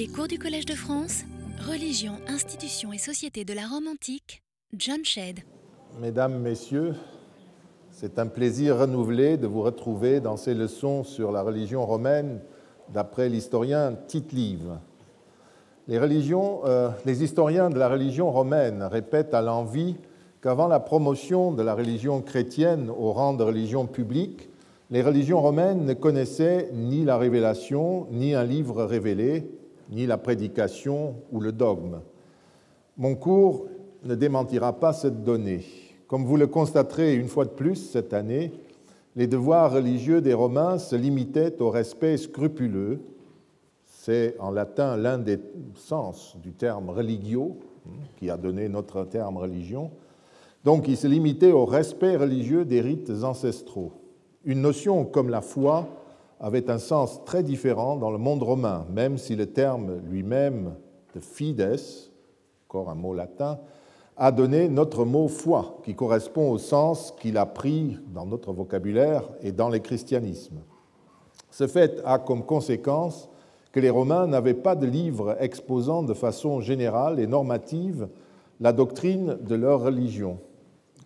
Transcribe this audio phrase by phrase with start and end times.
[0.00, 1.24] Les cours du Collège de France,
[1.68, 4.42] Religion, institutions et société de la Rome antique,
[4.74, 5.40] John Shedd.
[6.00, 6.94] Mesdames, Messieurs,
[7.90, 12.40] c'est un plaisir renouvelé de vous retrouver dans ces leçons sur la religion romaine
[12.88, 14.78] d'après l'historien Tite Live.
[15.86, 19.96] Les, religions, euh, les historiens de la religion romaine répètent à l'envi
[20.40, 24.48] qu'avant la promotion de la religion chrétienne au rang de religion publique,
[24.90, 29.59] les religions romaines ne connaissaient ni la révélation, ni un livre révélé,
[29.90, 32.00] ni la prédication ou le dogme.
[32.96, 33.66] Mon cours
[34.04, 35.64] ne démentira pas cette donnée.
[36.06, 38.52] Comme vous le constaterez une fois de plus cette année,
[39.16, 43.00] les devoirs religieux des Romains se limitaient au respect scrupuleux.
[43.86, 45.38] C'est en latin l'un des
[45.74, 47.56] sens du terme religio,
[48.16, 49.90] qui a donné notre terme religion.
[50.64, 53.92] Donc il se limitait au respect religieux des rites ancestraux.
[54.44, 55.88] Une notion comme la foi
[56.40, 60.74] avait un sens très différent dans le monde romain, même si le terme lui-même
[61.14, 61.76] de fides,
[62.66, 63.58] encore un mot latin,
[64.16, 69.28] a donné notre mot foi, qui correspond au sens qu'il a pris dans notre vocabulaire
[69.42, 70.60] et dans les christianismes.
[71.50, 73.28] Ce fait a comme conséquence
[73.72, 78.08] que les Romains n'avaient pas de livre exposant de façon générale et normative
[78.60, 80.38] la doctrine de leur religion.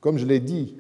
[0.01, 0.77] Comme je l'ai dit,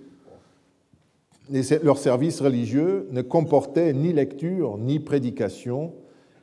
[1.50, 5.92] leur service religieux ne comportait ni lecture ni prédication,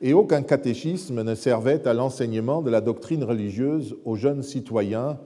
[0.02, 5.20] et aucun catéchisme ne servait à l'enseignement de la doctrine religieuse aux jeunes citoyens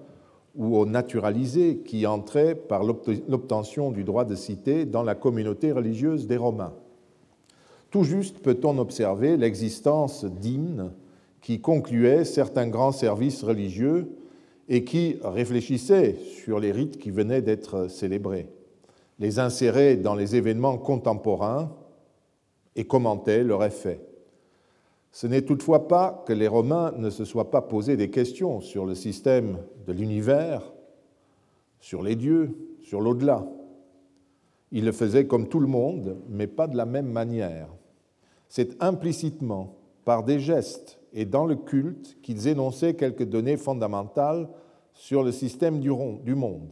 [0.55, 6.27] ou aux naturalisés qui entraient par l'obtention du droit de cité dans la communauté religieuse
[6.27, 6.73] des Romains.
[7.89, 10.91] Tout juste peut-on observer l'existence d'hymnes
[11.41, 14.09] qui concluaient certains grands services religieux
[14.67, 18.47] et qui réfléchissaient sur les rites qui venaient d'être célébrés
[19.19, 21.71] les insérer dans les événements contemporains
[22.75, 24.01] et commenter leur effet.
[25.11, 28.85] Ce n'est toutefois pas que les Romains ne se soient pas posé des questions sur
[28.85, 30.73] le système de l'univers,
[31.79, 33.47] sur les dieux, sur l'au-delà.
[34.71, 37.69] Ils le faisaient comme tout le monde, mais pas de la même manière.
[38.49, 44.49] C'est implicitement, par des gestes et dans le culte, qu'ils énonçaient quelques données fondamentales
[44.93, 46.69] sur le système du monde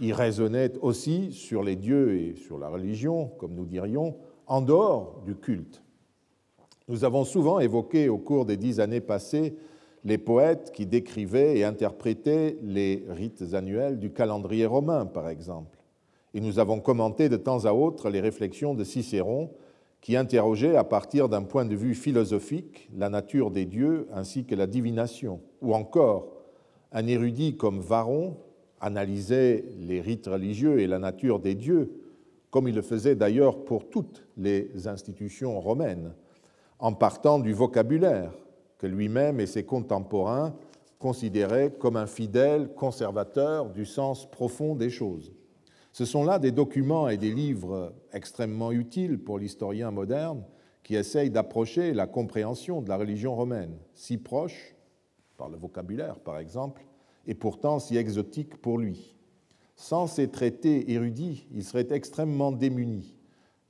[0.00, 4.16] il raisonnait aussi sur les dieux et sur la religion, comme nous dirions,
[4.46, 5.82] en dehors du culte.
[6.88, 9.54] Nous avons souvent évoqué au cours des dix années passées
[10.04, 15.78] les poètes qui décrivaient et interprétaient les rites annuels du calendrier romain, par exemple.
[16.32, 19.50] Et nous avons commenté de temps à autre les réflexions de Cicéron,
[20.00, 24.54] qui interrogeait à partir d'un point de vue philosophique la nature des dieux ainsi que
[24.54, 25.40] la divination.
[25.60, 26.32] Ou encore,
[26.90, 28.36] un érudit comme Varron
[28.80, 31.92] analysait les rites religieux et la nature des dieux,
[32.50, 36.14] comme il le faisait d'ailleurs pour toutes les institutions romaines,
[36.78, 38.32] en partant du vocabulaire
[38.78, 40.54] que lui-même et ses contemporains
[40.98, 45.32] considéraient comme un fidèle conservateur du sens profond des choses.
[45.92, 50.44] Ce sont là des documents et des livres extrêmement utiles pour l'historien moderne
[50.82, 54.74] qui essaye d'approcher la compréhension de la religion romaine, si proche,
[55.36, 56.82] par le vocabulaire par exemple,
[57.26, 59.14] et pourtant si exotique pour lui.
[59.76, 63.16] Sans ces traités érudits, il serait extrêmement démuni,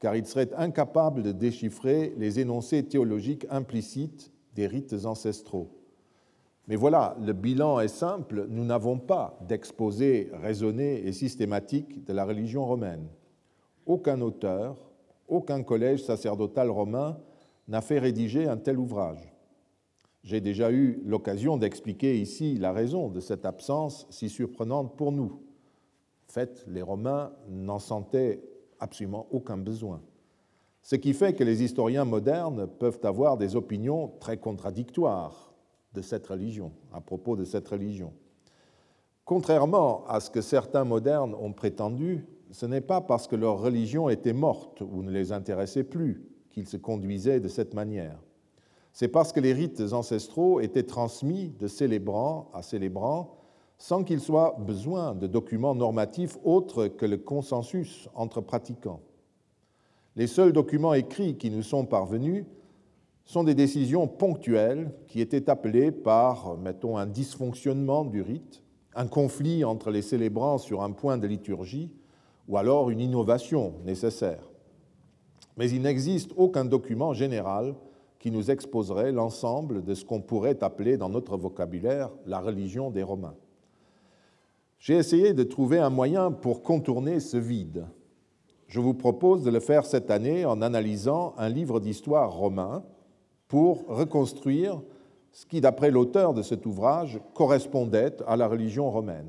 [0.01, 5.69] car il serait incapable de déchiffrer les énoncés théologiques implicites des rites ancestraux.
[6.67, 12.25] Mais voilà, le bilan est simple, nous n'avons pas d'exposé raisonné et systématique de la
[12.25, 13.09] religion romaine.
[13.87, 14.77] Aucun auteur,
[15.29, 17.19] aucun collège sacerdotal romain
[17.69, 19.30] n'a fait rédiger un tel ouvrage.
[20.23, 25.41] J'ai déjà eu l'occasion d'expliquer ici la raison de cette absence si surprenante pour nous.
[26.29, 28.43] En fait, les Romains n'en sentaient
[28.79, 30.03] absolument aucun besoin.
[30.83, 35.53] Ce qui fait que les historiens modernes peuvent avoir des opinions très contradictoires
[35.95, 38.13] de cette religion, à propos de cette religion.
[39.25, 44.09] Contrairement à ce que certains modernes ont prétendu, ce n'est pas parce que leur religion
[44.09, 48.19] était morte ou ne les intéressait plus qu'ils se conduisaient de cette manière
[48.93, 53.37] c'est parce que les rites ancestraux étaient transmis de célébrant à célébrant
[53.79, 59.01] sans qu'il soit besoin de documents normatifs autres que le consensus entre pratiquants.
[60.17, 62.45] Les seuls documents écrits qui nous sont parvenus
[63.25, 68.63] sont des décisions ponctuelles qui étaient appelées par, mettons, un dysfonctionnement du rite,
[68.95, 71.91] un conflit entre les célébrants sur un point de liturgie,
[72.49, 74.51] ou alors une innovation nécessaire.
[75.57, 77.75] Mais il n'existe aucun document général
[78.21, 83.03] qui nous exposerait l'ensemble de ce qu'on pourrait appeler dans notre vocabulaire la religion des
[83.03, 83.35] Romains.
[84.79, 87.87] J'ai essayé de trouver un moyen pour contourner ce vide.
[88.69, 92.85] Je vous propose de le faire cette année en analysant un livre d'histoire romain,
[93.49, 94.81] pour reconstruire
[95.33, 99.29] ce qui, d'après l'auteur de cet ouvrage, correspondait à la religion romaine.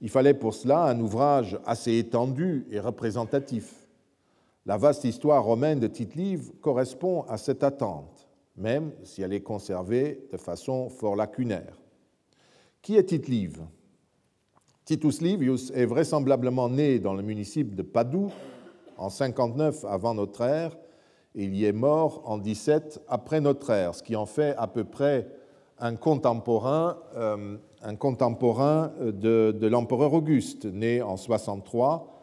[0.00, 3.87] Il fallait pour cela un ouvrage assez étendu et représentatif.
[4.68, 10.28] La vaste histoire romaine de Tite-Live correspond à cette attente, même si elle est conservée
[10.30, 11.80] de façon fort lacunaire.
[12.82, 13.62] Qui est Tite-Live?
[14.84, 18.30] Titus Livius est vraisemblablement né dans le municipe de Padoue
[18.98, 20.76] en 59 avant notre ère.
[21.34, 24.66] Et il y est mort en 17 après notre ère, ce qui en fait à
[24.66, 25.28] peu près
[25.78, 27.56] un contemporain, euh,
[27.86, 32.17] de, de l'empereur Auguste, né en 63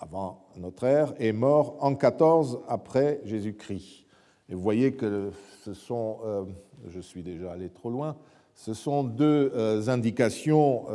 [0.00, 4.06] avant notre ère et mort en 14 après Jésus-Christ.
[4.48, 5.30] Et vous voyez que
[5.62, 6.44] ce sont, euh,
[6.88, 8.16] je suis déjà allé trop loin,
[8.54, 10.86] ce sont deux euh, indications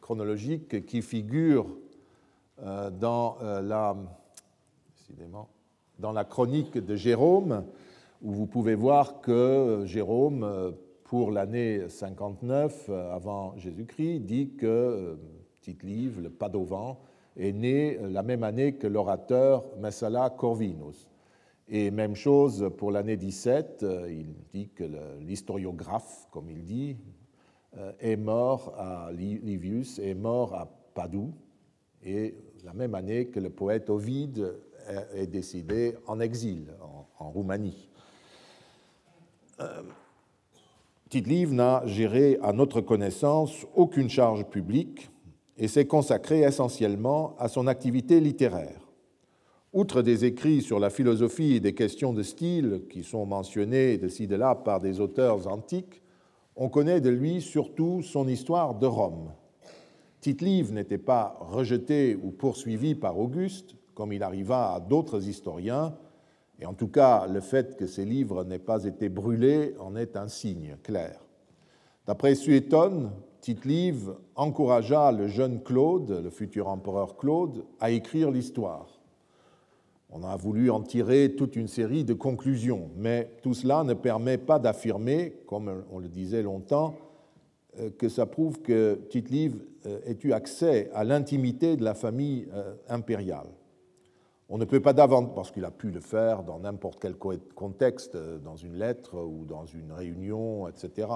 [0.00, 1.66] chronologiques qui figurent
[2.62, 3.94] euh, dans, euh, la,
[5.98, 7.64] dans la chronique de Jérôme,
[8.22, 10.70] où vous pouvez voir que Jérôme, euh,
[11.04, 15.18] pour l'année 59 avant Jésus-Christ, dit que
[15.60, 16.98] Tite-Live, le Padovan,
[17.36, 21.08] est né la même année que l'orateur Messala Corvinus.
[21.68, 24.84] Et même chose pour l'année 17, il dit que
[25.20, 26.96] l'historiographe, comme il dit,
[27.76, 31.34] euh, est mort à Livius, est mort à Padoue,
[32.02, 32.34] et
[32.64, 34.54] la même année que le poète Ovide
[35.14, 36.72] est décédé en exil
[37.18, 37.88] en, Roumanie.
[39.60, 39.82] Euh,
[41.08, 45.10] Tite-Live n'a géré, à notre connaissance, aucune charge publique
[45.58, 48.80] et s'est consacré essentiellement à son activité littéraire.
[49.72, 54.08] Outre des écrits sur la philosophie et des questions de style qui sont mentionnés de
[54.08, 56.02] ci de là par des auteurs antiques,
[56.56, 59.32] on connaît de lui surtout son histoire de Rome.
[60.20, 65.94] Tite-Live n'était pas rejeté ou poursuivi par Auguste, comme il arriva à d'autres historiens,
[66.58, 70.16] et en tout cas le fait que ses livres n'aient pas été brûlés en est
[70.16, 71.20] un signe clair.
[72.06, 73.10] D'après Suétone,
[73.46, 78.88] Tite-Live encouragea le jeune Claude, le futur empereur Claude, à écrire l'histoire.
[80.10, 84.36] On a voulu en tirer toute une série de conclusions, mais tout cela ne permet
[84.36, 86.96] pas d'affirmer, comme on le disait longtemps,
[87.78, 92.48] euh, que ça prouve que Tite-Live euh, ait eu accès à l'intimité de la famille
[92.52, 93.46] euh, impériale.
[94.48, 98.16] On ne peut pas davantage, parce qu'il a pu le faire dans n'importe quel contexte,
[98.42, 101.06] dans une lettre ou dans une réunion, etc.,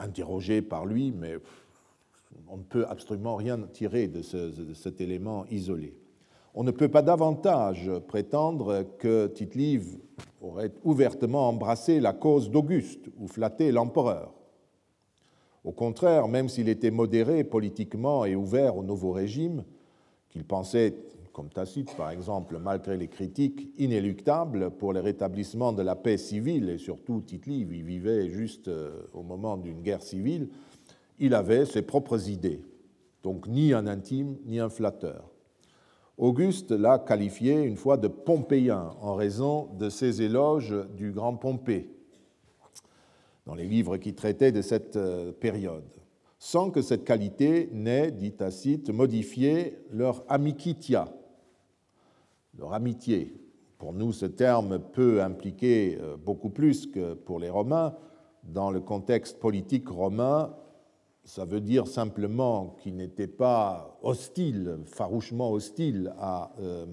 [0.00, 1.36] interrogé par lui, mais
[2.48, 4.22] on ne peut absolument rien tirer de
[4.74, 5.94] cet élément isolé
[6.54, 9.98] on ne peut pas davantage prétendre que Tite-Live
[10.40, 14.32] aurait ouvertement embrassé la cause d'Auguste ou flatté l'empereur.
[15.62, 19.64] Au contraire, même s'il était modéré politiquement et ouvert au nouveau régime,
[20.30, 20.94] qu'il pensait,
[21.32, 26.68] comme Tacite par exemple, malgré les critiques, inéluctables pour le rétablissement de la paix civile,
[26.70, 30.48] et surtout Tite-Live y vivait juste euh, au moment d'une guerre civile,
[31.18, 32.62] il avait ses propres idées,
[33.22, 35.30] donc ni un intime ni un flatteur.
[36.16, 41.88] Auguste l'a qualifié une fois de pompéien en raison de ses éloges du grand Pompée
[43.46, 45.90] dans les livres qui traitaient de cette euh, période,
[46.38, 51.12] sans que cette qualité n'ait, dit Tacite, modifié leur amicitia,
[52.60, 53.34] leur amitié.
[53.78, 57.94] Pour nous, ce terme peut impliquer euh, beaucoup plus que pour les Romains.
[58.44, 60.54] Dans le contexte politique romain,
[61.24, 66.86] ça veut dire simplement qu'il n'était pas hostile, farouchement hostile à, euh,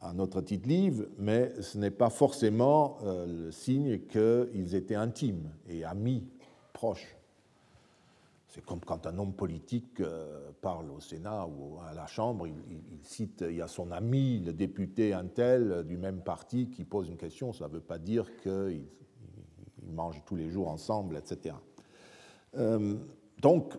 [0.00, 5.50] à notre titre livre, mais ce n'est pas forcément euh, le signe qu'ils étaient intimes
[5.68, 6.26] et amis,
[6.72, 7.16] proches.
[8.54, 12.54] C'est comme quand un homme politique euh, parle au Sénat ou à la Chambre, il,
[13.02, 17.08] cite, il y a son ami, le député un tel du même parti qui pose
[17.08, 18.86] une question, ça ne veut pas dire qu'ils
[19.90, 21.54] mangent tous les jours ensemble, etc.
[23.40, 23.74] Donc,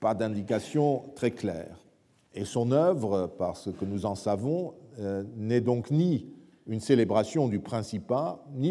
[0.00, 1.78] pas d'indication très claire.
[2.34, 6.32] Et son œuvre, par ce que nous en savons, euh, n'est donc ni
[6.66, 8.68] une célébration du Principat, ni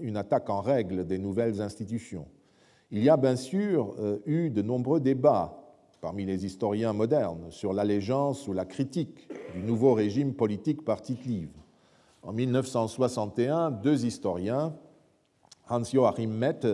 [0.00, 2.26] une, attaque en règle des nouvelles institutions.
[2.90, 5.58] Il y a bien sûr euh, eu de nombreux débats
[6.00, 11.52] parmi les historiens modernes sur l'allégeance ou la critique du nouveau régime politique par Tite-Live.
[12.22, 14.74] En 1961, deux historiens,
[15.68, 16.66] Hans-Joachim Mette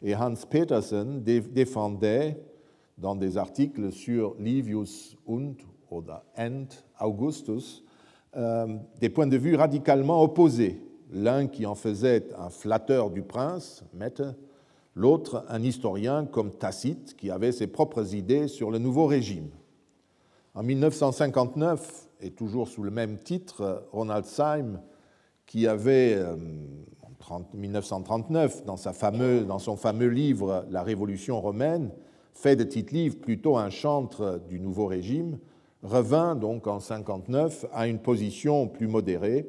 [0.00, 2.40] et Hans Petersen défendaient
[2.96, 5.56] dans des articles sur Livius und
[5.90, 6.66] oder End
[7.00, 7.82] Augustus
[8.36, 10.82] euh, des points de vue radicalement opposés.
[11.10, 14.22] L'un qui en faisait un flatteur du prince, Mette,
[14.98, 19.50] l'autre un historien comme Tacite qui avait ses propres idées sur le nouveau régime.
[20.54, 24.80] En 1959, et toujours sous le même titre, Ronald Syme,
[25.46, 26.36] qui avait, euh,
[27.54, 31.92] 1939, dans, dans son fameux livre La Révolution romaine,
[32.34, 35.38] fait de Tite-Live plutôt un chantre du nouveau régime,
[35.84, 39.48] revint donc en 1959 à une position plus modérée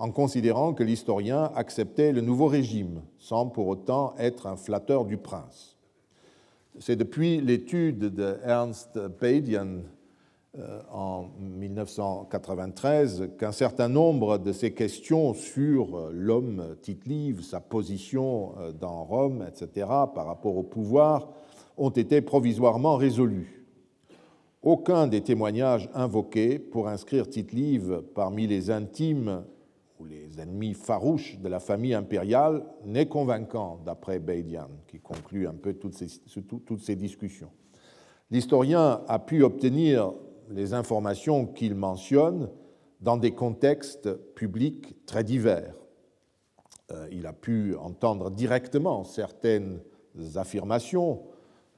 [0.00, 5.18] en considérant que l'historien acceptait le nouveau régime sans pour autant être un flatteur du
[5.18, 5.76] prince.
[6.78, 9.82] C'est depuis l'étude de Ernst Badian
[10.58, 18.54] euh, en 1993 qu'un certain nombre de ces questions sur euh, l'homme Tite-Live, sa position
[18.58, 21.28] euh, dans Rome, etc., par rapport au pouvoir,
[21.76, 23.66] ont été provisoirement résolues.
[24.62, 29.44] Aucun des témoignages invoqués pour inscrire Tite-Live parmi les intimes
[30.04, 35.74] les ennemis farouches de la famille impériale n'est convaincant, d'après Beidian, qui conclut un peu
[35.74, 36.08] toutes ces,
[36.44, 37.50] toutes ces discussions.
[38.30, 40.12] L'historien a pu obtenir
[40.50, 42.50] les informations qu'il mentionne
[43.00, 45.74] dans des contextes publics très divers.
[46.92, 49.80] Euh, il a pu entendre directement certaines
[50.36, 51.22] affirmations,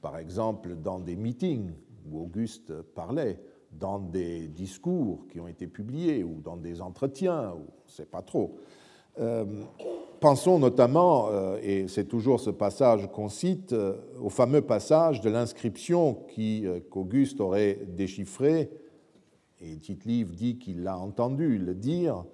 [0.01, 1.71] par exemple dans des meetings
[2.09, 3.39] où Auguste parlait,
[3.79, 8.21] dans des discours qui ont été publiés ou dans des entretiens, on ne sait pas
[8.21, 8.55] trop.
[9.19, 9.45] Euh,
[10.19, 15.29] pensons notamment, euh, et c'est toujours ce passage qu'on cite, euh, au fameux passage de
[15.29, 16.25] l'inscription
[16.89, 18.71] qu'Auguste aurait déchiffré,
[19.61, 22.25] et Tite-Live dit qu'il l'a entendu le dire,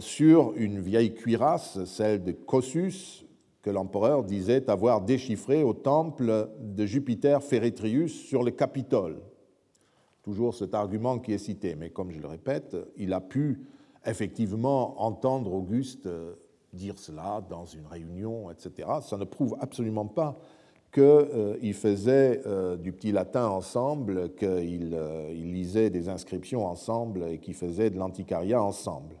[0.00, 3.24] sur une vieille cuirasse, celle de Cossus,
[3.62, 9.20] que l'empereur disait avoir déchiffré au temple de Jupiter Feretrius sur le Capitole
[10.22, 13.66] toujours cet argument qui est cité, mais comme je le répète, il a pu
[14.06, 16.34] effectivement entendre Auguste euh,
[16.72, 18.88] dire cela dans une réunion, etc.
[19.02, 20.38] Ça ne prouve absolument pas
[20.92, 24.96] qu'ils euh, faisaient euh, du petit latin ensemble, qu'ils
[25.52, 29.16] lisaient des inscriptions ensemble et qu'ils faisaient de l'antiquariat ensemble.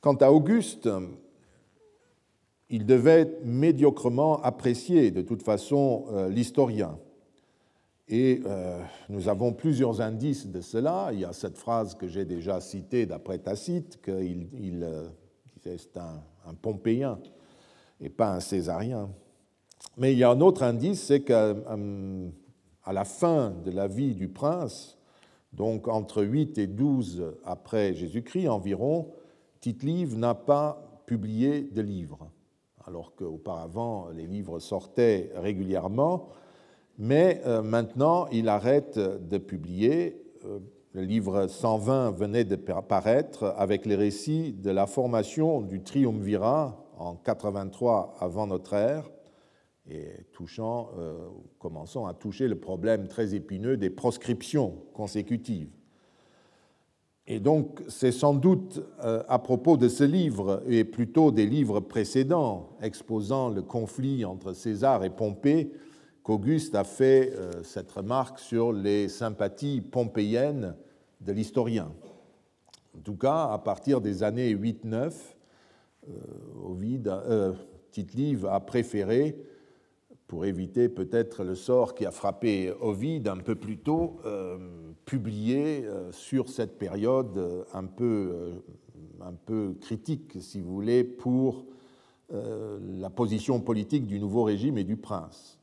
[0.00, 0.88] Quant à Auguste,
[2.70, 6.96] il devait médiocrement apprécier de toute façon l'historien.
[8.12, 11.10] Et euh, nous avons plusieurs indices de cela.
[11.12, 15.06] Il y a cette phrase que j'ai déjà citée d'après Tacite, qu'il il, euh,
[15.62, 17.20] c'est un, un, Pompéien
[18.00, 19.10] et pas un Césarien.
[19.96, 22.28] Mais il y a un autre indice, c'est qu'à euh,
[22.90, 24.98] la fin de la vie du prince,
[25.52, 29.12] donc entre 8 et 12 après Jésus-Christ environ,
[29.60, 32.28] Tite-Live n'a pas publié de livres,
[32.86, 36.30] alors qu'auparavant les livres sortaient régulièrement.
[37.02, 40.22] Mais euh, maintenant, il arrête de publier.
[40.44, 40.58] Euh,
[40.92, 47.14] le livre 120 venait de paraître avec les récits de la formation du triumvirat en
[47.14, 49.08] 83 avant notre ère,
[49.88, 51.26] et touchant, euh,
[51.58, 55.70] commençant à toucher le problème très épineux des proscriptions consécutives.
[57.26, 62.70] Et donc, c'est sans doute à propos de ce livre, et plutôt des livres précédents
[62.82, 65.70] exposant le conflit entre César et Pompée,
[66.22, 70.74] qu'Auguste a fait euh, cette remarque sur les sympathies pompéiennes
[71.20, 71.92] de l'historien.
[72.96, 75.12] En tout cas, à partir des années 8-9,
[76.08, 76.12] euh,
[77.06, 77.52] euh,
[77.92, 79.36] Tite-Live a préféré,
[80.26, 84.20] pour éviter peut-être le sort qui a frappé Ovide un peu plus tôt,
[85.04, 88.62] publier sur cette période un peu,
[89.20, 91.66] un peu critique, si vous voulez, pour
[92.30, 95.59] la position politique du nouveau régime et du prince.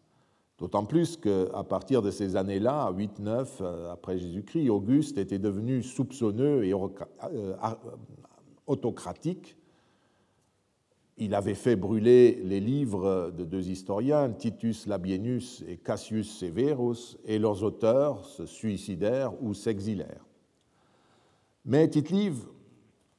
[0.58, 6.66] D'autant plus qu'à partir de ces années-là, 8-9 euh, après Jésus-Christ, Auguste était devenu soupçonneux
[6.66, 7.76] et euh,
[8.66, 9.56] autocratique.
[11.18, 17.38] Il avait fait brûler les livres de deux historiens, Titus Labienus et Cassius Severus, et
[17.38, 20.26] leurs auteurs se suicidèrent ou s'exilèrent.
[21.66, 22.12] Mais tite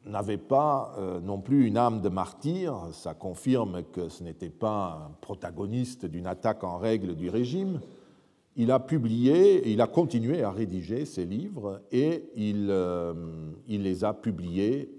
[0.07, 5.09] n'avait pas euh, non plus une âme de martyr, ça confirme que ce n'était pas
[5.09, 7.81] un protagoniste d'une attaque en règle du régime.
[8.57, 13.15] Il a publié, il a continué à rédiger ses livres et il, euh,
[13.69, 14.91] les a publiés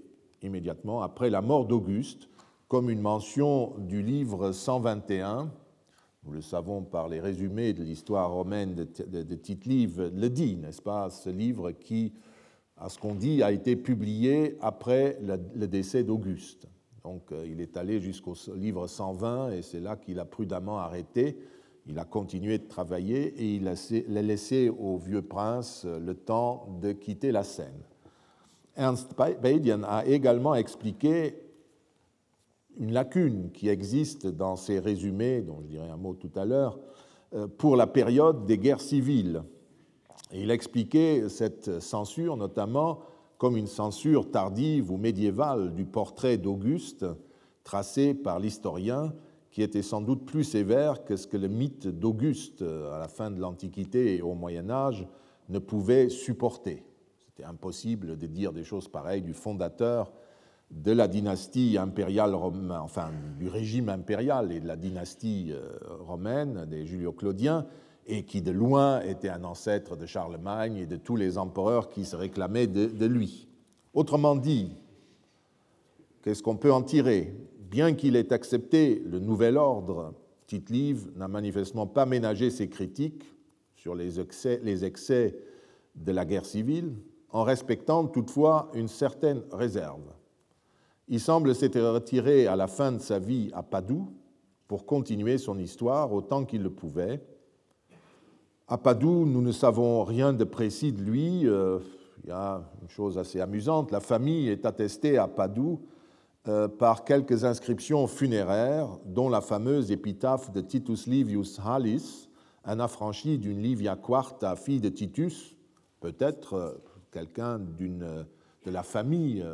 [0.42, 2.28] immédiatement après la mort d'Auguste,
[2.68, 5.50] comme une mention du livre 121.
[6.24, 10.56] Nous le savons par les résumés de l'histoire romaine de, de, de Tite-Live, le dit,
[10.56, 12.12] n'est-ce pas, ce livre qui
[12.80, 16.66] à ce qu'on dit, a été publié après le décès d'Auguste.
[17.04, 21.38] Donc euh, il est allé jusqu'au livre 120 et c'est là qu'il a prudemment arrêté.
[21.86, 26.78] Il a continué de travailler et il a laissé au vieux prince euh, le temps
[26.80, 27.82] de quitter la scène.
[28.76, 31.36] Ernst Badian a également expliqué
[32.78, 36.78] une lacune qui existe dans ces résumés, dont je dirai un mot tout à l'heure,
[37.34, 39.42] euh, pour la période des guerres civiles
[40.32, 43.00] il expliquait cette censure notamment
[43.38, 47.06] comme une censure tardive ou médiévale du portrait d'Auguste
[47.64, 49.12] tracé par l'historien
[49.50, 53.30] qui était sans doute plus sévère que ce que le mythe d'Auguste à la fin
[53.30, 55.06] de l'Antiquité et au Moyen Âge
[55.48, 56.84] ne pouvait supporter.
[57.26, 60.12] C'était impossible de dire des choses pareilles du fondateur
[60.70, 66.64] de la dynastie impériale romaine, enfin du régime impérial et de la dynastie euh, romaine
[66.66, 67.66] des Julio-Claudiens,
[68.10, 72.04] et qui de loin était un ancêtre de Charlemagne et de tous les empereurs qui
[72.04, 73.48] se réclamaient de, lui.
[73.94, 74.76] Autrement dit,
[76.22, 77.32] qu'est-ce qu'on peut en tirer?
[77.70, 80.12] Bien qu'il ait accepté le nouvel ordre,
[80.48, 83.24] Tite-Live n'a manifestement pas ménagé ses critiques
[83.76, 85.36] sur les excès, les excès
[85.94, 86.96] de la guerre civile,
[87.30, 90.02] en respectant toutefois une certaine réserve.
[91.06, 94.12] Il semble s'être retiré à la fin de sa vie à Padoue
[94.66, 97.20] pour continuer son histoire autant qu'il le pouvait,
[98.70, 101.44] à Padoue, nous ne savons rien de précis de lui.
[101.44, 101.80] Euh,
[102.22, 103.90] il y a une chose assez amusante.
[103.90, 105.80] La famille est attestée à Padoue
[106.46, 112.28] euh, par quelques inscriptions funéraires, dont la fameuse épitaphe de Titus Livius Hallis,
[112.64, 115.56] un affranchi d'une Livia Quarta, fille de Titus,
[115.98, 116.70] peut-être euh,
[117.10, 118.24] quelqu'un de
[118.66, 119.44] la famille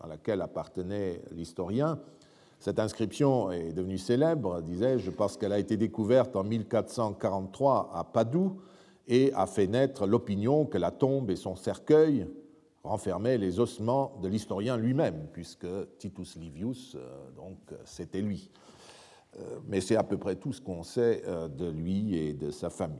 [0.00, 2.00] à laquelle appartenait l'historien,
[2.60, 8.60] cette inscription est devenue célèbre, disais-je, parce qu'elle a été découverte en 1443 à Padoue
[9.06, 12.26] et a fait naître l'opinion que la tombe et son cercueil
[12.82, 15.66] renfermaient les ossements de l'historien lui-même, puisque
[15.98, 18.50] Titus Livius, euh, donc, c'était lui.
[19.38, 22.50] Euh, mais c'est à peu près tout ce qu'on sait euh, de lui et de
[22.50, 22.98] sa famille.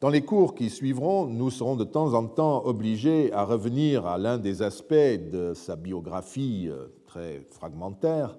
[0.00, 4.16] Dans les cours qui suivront, nous serons de temps en temps obligés à revenir à
[4.16, 6.70] l'un des aspects de sa biographie
[7.08, 8.38] très fragmentaire,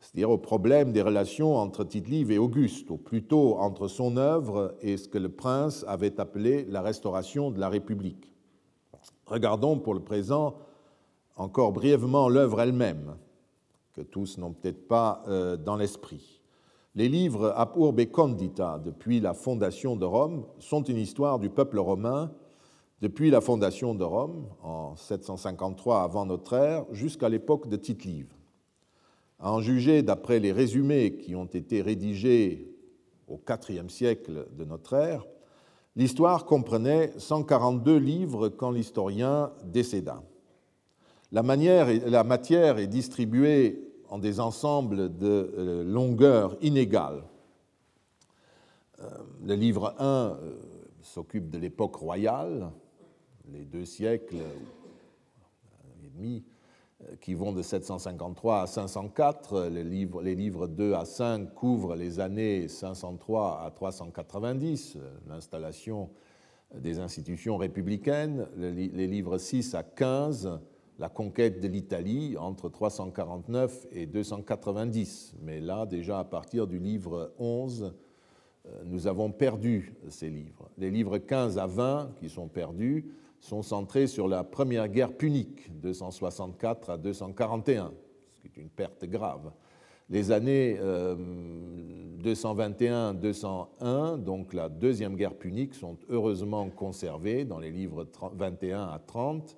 [0.00, 4.96] c'est-à-dire au problème des relations entre tite et Auguste, ou plutôt entre son œuvre et
[4.96, 8.32] ce que le prince avait appelé la restauration de la République.
[9.26, 10.56] Regardons pour le présent
[11.36, 13.16] encore brièvement l'œuvre elle-même,
[13.92, 16.40] que tous n'ont peut-être pas euh, dans l'esprit.
[16.94, 21.78] Les livres Ab Urbe Condita, depuis la fondation de Rome, sont une histoire du peuple
[21.78, 22.30] romain
[23.02, 28.32] depuis la fondation de Rome, en 753 avant notre ère, jusqu'à l'époque de Tite-Live.
[29.38, 32.74] À en juger d'après les résumés qui ont été rédigés
[33.28, 35.26] au IVe siècle de notre ère,
[35.94, 40.22] l'histoire comprenait 142 livres quand l'historien décéda.
[41.32, 47.24] La, la matière est distribuée en des ensembles de euh, longueur inégale.
[49.00, 49.08] Euh,
[49.44, 50.58] le livre 1 euh,
[51.02, 52.70] s'occupe de l'époque royale,
[53.52, 54.36] les deux siècles
[56.02, 56.44] et demi
[57.20, 59.66] qui vont de 753 à 504.
[59.66, 66.10] Les livres, les livres 2 à 5 couvrent les années 503 à 390, l'installation
[66.74, 68.48] des institutions républicaines.
[68.56, 70.60] Les livres 6 à 15
[70.98, 75.34] la conquête de l'Italie entre 349 et 290.
[75.42, 77.94] Mais là, déjà à partir du livre 11,
[78.66, 80.70] euh, nous avons perdu ces livres.
[80.78, 83.06] Les livres 15 à 20 qui sont perdus
[83.40, 87.92] sont centrés sur la première guerre punique, 264 à 241,
[88.32, 89.52] ce qui est une perte grave.
[90.08, 90.78] Les années
[92.22, 99.00] 221-201, euh, donc la deuxième guerre punique, sont heureusement conservées dans les livres 21 à
[99.04, 99.56] 30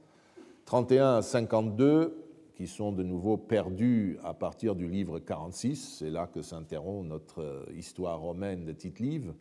[0.64, 6.26] 31 à 52 qui sont de nouveau perdus à partir du livre 46, c'est là
[6.26, 9.32] que s'interrompt notre euh, histoire romaine de Tite-Live.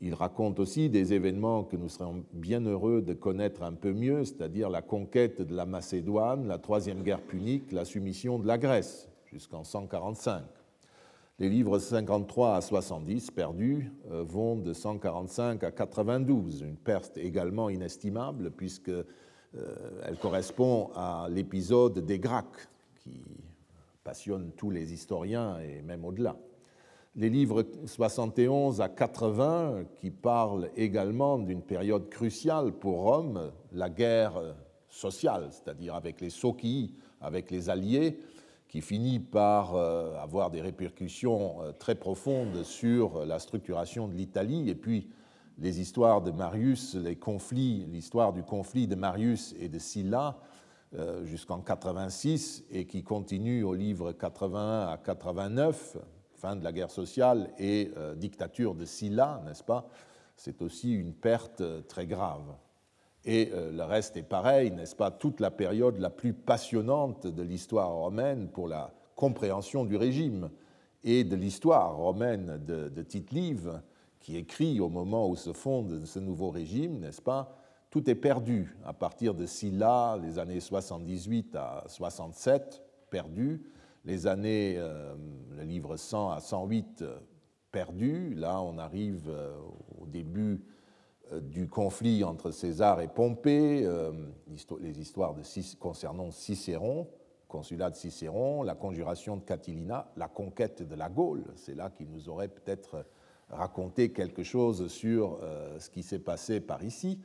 [0.00, 4.24] Il raconte aussi des événements que nous serions bien heureux de connaître un peu mieux,
[4.24, 9.08] c'est-à-dire la conquête de la Macédoine, la troisième guerre punique, la soumission de la Grèce,
[9.24, 10.42] jusqu'en 145.
[11.38, 17.68] Les livres 53 à 70 perdus euh, vont de 145 à 92, une perte également
[17.70, 19.04] inestimable puisque euh,
[20.04, 22.68] elle correspond à l'épisode des Gracques,
[23.02, 23.22] qui
[24.04, 26.36] passionne tous les historiens et même au-delà.
[27.18, 34.34] Les livres 71 à 80, qui parlent également d'une période cruciale pour Rome, la guerre
[34.90, 38.18] sociale, c'est-à-dire avec les Sochi, avec les Alliés,
[38.68, 44.68] qui finit par euh, avoir des répercussions euh, très profondes sur la structuration de l'Italie,
[44.68, 45.08] et puis
[45.58, 50.38] les histoires de Marius, les conflits, l'histoire du conflit de Marius et de Sylla
[50.94, 55.96] euh, jusqu'en 86 et qui continue au livre 81 à 89,
[56.54, 59.88] de la guerre sociale et euh, dictature de Sylla, n'est-ce pas?
[60.36, 62.54] C'est aussi une perte euh, très grave.
[63.24, 65.10] Et le reste est pareil, n'est-ce pas?
[65.10, 70.48] Toute la période la plus passionnante de l'histoire romaine pour la compréhension du régime
[71.02, 73.80] et de l'histoire romaine de, de Tite-Live
[74.20, 77.56] qui écrit au moment où se fonde ce nouveau régime, n'est-ce pas?
[77.90, 83.62] Tout est perdu à partir de Silla, les années 78 à 67, perdu.
[84.06, 87.04] Les années, le livre 100 à 108,
[87.70, 88.34] perdu.
[88.34, 89.30] Là, on arrive
[90.00, 90.64] au début
[91.42, 93.86] du conflit entre César et Pompée,
[94.80, 95.34] les histoires
[95.80, 97.08] concernant Cicéron,
[97.48, 101.44] consulat de Cicéron, la conjuration de Catilina, la conquête de la Gaule.
[101.56, 103.04] C'est là qu'il nous aurait peut-être
[103.50, 105.40] raconté quelque chose sur
[105.78, 107.20] ce qui s'est passé par ici.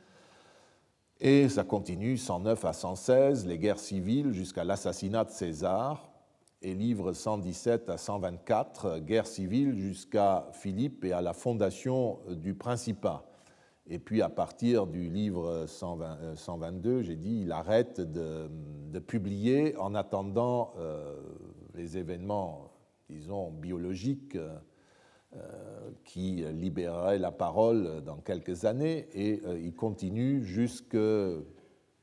[1.20, 6.11] Et ça continue 109 à 116, les guerres civiles jusqu'à l'assassinat de César,
[6.62, 13.24] et livre 117 à 124, guerre civile jusqu'à Philippe et à la fondation du Principat.
[13.88, 18.48] Et puis à partir du livre 122, euh, j'ai dit, il arrête de,
[19.00, 21.20] publier en attendant euh,
[21.74, 22.70] les événements,
[23.10, 30.96] disons, biologiques euh, qui libérerait la parole dans quelques années, et il continue jusque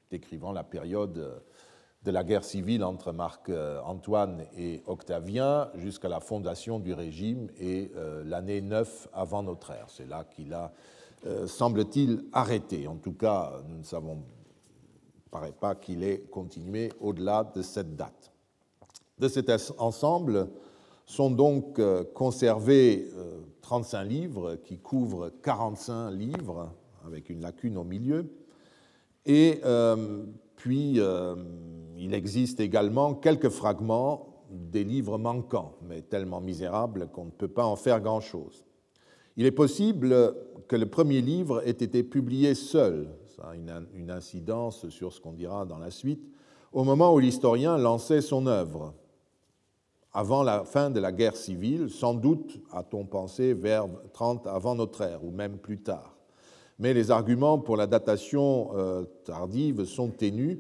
[0.10, 1.42] décrivant la période
[2.10, 8.24] de la guerre civile entre Marc-Antoine et Octavien jusqu'à la fondation du régime et euh,
[8.26, 9.86] l'année 9 avant notre ère.
[9.90, 10.72] C'est là qu'il a,
[11.46, 12.88] semble-t-il, arrêté.
[12.88, 14.24] En tout cas, nous ne savons,
[15.30, 18.32] paraît pas qu'il ait continué au-delà de cette date.
[19.20, 20.50] De cet ensemble,
[21.10, 23.10] sont donc euh, conservés
[23.62, 26.72] 35 euh, livres qui couvrent 45 livres,
[27.06, 28.32] avec une lacune au milieu.
[29.30, 31.00] Et euh, puis,
[31.98, 37.64] il existe également quelques fragments des livres manquants, mais tellement misérables qu'on ne peut pas
[37.64, 38.66] en faire grand-chose.
[39.38, 40.34] Il est possible
[40.68, 43.56] que le premier livre ait été publié seul, ça a
[43.94, 46.28] une incidence sur ce qu'on dira dans la suite,
[46.74, 48.96] au moment où l'historien lançait son œuvre,
[50.12, 55.02] avant la fin de la guerre civile, sans doute, a-t-on pensé, vers 30 avant notre
[55.02, 56.19] ère, ou même plus tard.
[56.80, 60.58] Mais les arguments pour la datation euh, tardive sont ténus,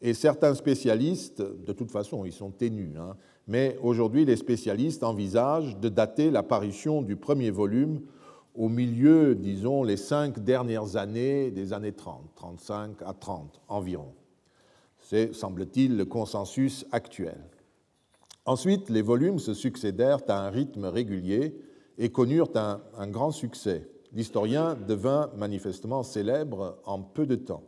[0.00, 3.16] et certains spécialistes, de toute façon, ils sont ténus, hein,
[3.48, 8.02] mais aujourd'hui, les spécialistes envisagent de dater l'apparition du premier volume
[8.54, 14.12] au milieu, disons, les cinq dernières années des années 30, 35 à 30 environ.
[15.00, 17.38] C'est, semble-t-il, le consensus actuel.
[18.44, 21.56] Ensuite, les volumes se succédèrent à un rythme régulier
[21.98, 23.88] et connurent un, grand succès.
[24.12, 27.62] L'historien devint manifestement célèbre en peu de temps.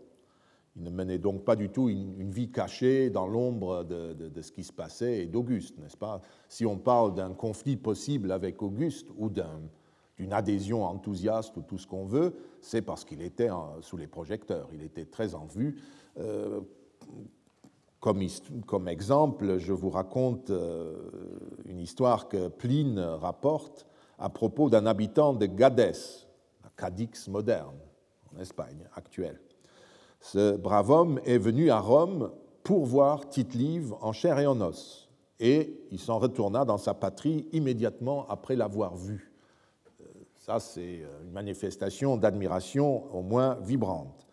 [0.76, 4.62] Il ne menait donc pas du tout une, vie cachée dans l'ombre de, ce qui
[4.62, 6.22] se passait et d'Auguste, n'est-ce pas?
[6.48, 11.87] Si on parle d'un conflit possible avec Auguste ou d'une adhésion enthousiaste ou tout ce
[11.87, 13.50] qu'on veut, c'est parce qu'il était
[13.81, 15.76] sous les projecteurs, il était très en vue.
[16.18, 16.61] Euh,
[17.98, 20.96] comme, exemple, je vous raconte euh,
[21.66, 23.87] une histoire que Pline rapporte
[24.18, 25.94] à propos d'un habitant de Gades,
[26.81, 27.77] Cadix moderne,
[28.35, 29.38] en Espagne actuelle.
[30.21, 32.31] Ce brave homme est venu à Rome
[32.62, 37.47] pour voir Tite-Live en chair et en os, et il s'en retourna dans sa patrie
[37.53, 39.33] immédiatement après l'avoir vu.
[40.01, 40.05] Euh,
[40.37, 44.27] ça, c'est une manifestation d'admiration au moins vibrante.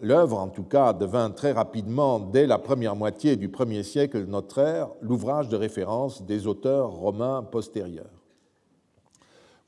[0.00, 4.30] L'œuvre, en tout cas, devint très rapidement, dès la première moitié du premier siècle de
[4.30, 8.19] notre ère, l'ouvrage de référence des auteurs romains postérieurs.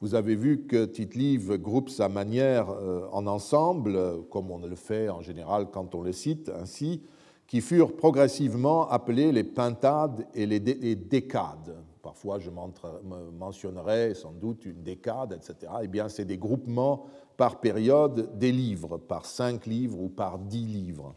[0.03, 3.97] Vous avez vu que Tite-Live groupe sa manière euh, en ensemble,
[4.31, 7.05] comme on le fait en général quand on le cite ainsi,
[7.47, 11.77] qui furent progressivement appelés les pentades et les décades.
[12.03, 15.73] Parfois, je mentionnerai sans doute une décade, etc.
[15.85, 20.67] Eh bien, c'est des groupements par période des livres, par cinq livres ou par dix
[20.67, 21.15] livres.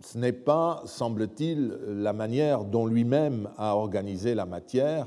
[0.00, 5.06] Ce n'est pas, semble-t-il, la manière dont lui-même a organisé la matière,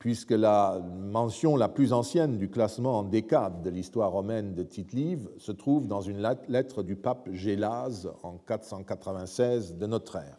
[0.00, 5.28] puisque la mention la plus ancienne du classement en décades de l'histoire romaine de Tite-Live
[5.36, 10.38] se trouve dans une lettre du pape Gélase en 496 de notre ère.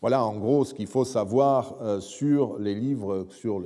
[0.00, 3.60] Voilà en gros ce qu'il faut savoir euh, sur les livres sur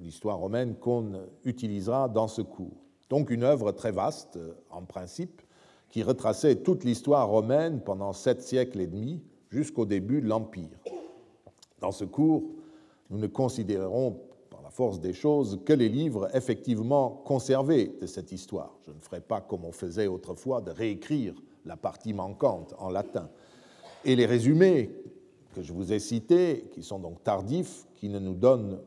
[0.00, 1.12] l'histoire romaine qu'on
[1.44, 2.82] utilisera dans ce cours.
[3.10, 5.40] Donc une œuvre très vaste, euh, en principe,
[5.88, 10.76] qui retraçait toute l'histoire romaine pendant sept siècles et demi jusqu'au début de l'Empire.
[11.80, 12.42] Dans ce cours,
[13.08, 14.20] nous ne considérerons
[14.78, 18.78] force des choses que les livres effectivement conservés de cette histoire.
[18.86, 23.28] Je ne ferai pas comme on faisait autrefois de réécrire la partie manquante en latin.
[24.04, 24.94] Et les résumés
[25.52, 28.78] que je vous ai cités, qui sont donc tardifs, qui ne nous donnent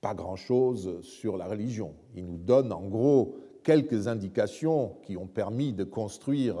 [0.00, 1.94] pas grand-chose sur la religion.
[2.16, 6.58] Il nous donne en gros quelques indications qui ont permis de construire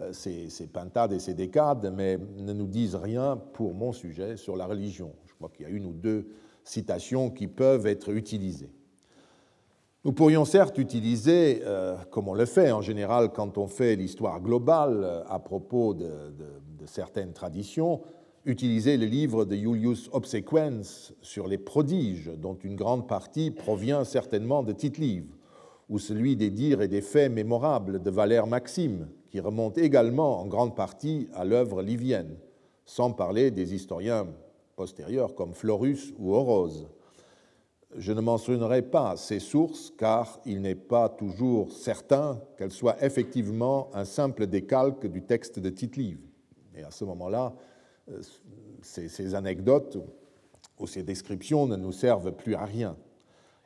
[0.00, 4.38] euh, ces, ces pentades et ces décades, mais ne nous disent rien pour mon sujet
[4.38, 5.12] sur la religion.
[5.26, 6.26] Je crois qu'il y a une ou deux
[6.64, 8.70] citations qui peuvent être utilisées.
[10.04, 14.40] Nous pourrions certes utiliser, euh, comme on le fait en général quand on fait l'histoire
[14.40, 16.06] globale euh, à propos de,
[16.84, 18.02] certaines traditions,
[18.44, 24.62] utiliser le livre de Julius Obsequens sur les prodiges, dont une grande partie provient certainement
[24.62, 25.34] de Tite-Live,
[25.88, 30.46] ou celui des dires et des faits mémorables de Valère Maxime, qui remonte également en
[30.46, 32.36] grande partie à l'œuvre livienne,
[32.84, 34.26] sans parler des historiens
[34.74, 36.88] postérieurs comme Florus ou Orose.
[37.96, 43.88] Je ne mentionnerai pas ces sources car il n'est pas toujours certain qu'elles soient effectivement
[43.94, 46.18] un simple décalque du texte de Tite-Live.
[46.76, 47.54] Et à ce moment-là,
[48.10, 48.20] euh,
[48.82, 49.96] ces, anecdotes
[50.78, 52.96] ou ces descriptions ne nous servent plus à rien.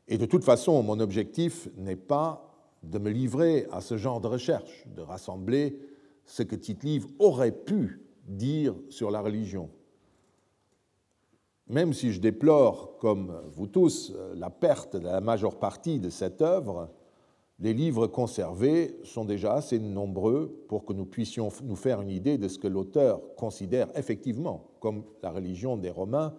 [0.08, 2.44] Et de toute façon, mon objectif n'est pas
[2.82, 5.78] de me livrer à ce genre de recherche, de rassembler
[6.24, 9.70] ce que Tite-Live aurait pu dire sur la religion.
[11.68, 16.40] Même si je déplore, comme vous tous, la perte de la majeure partie de cette
[16.40, 16.88] œuvre,
[17.60, 22.38] les livres conservés sont déjà assez nombreux pour que nous puissions nous faire une idée
[22.38, 26.34] de ce que l'auteur considère effectivement comme la religion des Romains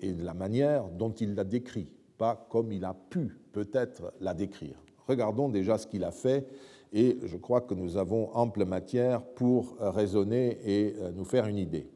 [0.00, 4.32] et de la manière dont il la décrit, pas comme il a pu peut-être la
[4.32, 4.82] décrire.
[5.06, 6.46] Regardons déjà ce qu'il a fait
[6.92, 11.58] et je crois que nous avons ample matière pour raisonner et euh, nous faire une
[11.58, 11.90] idée.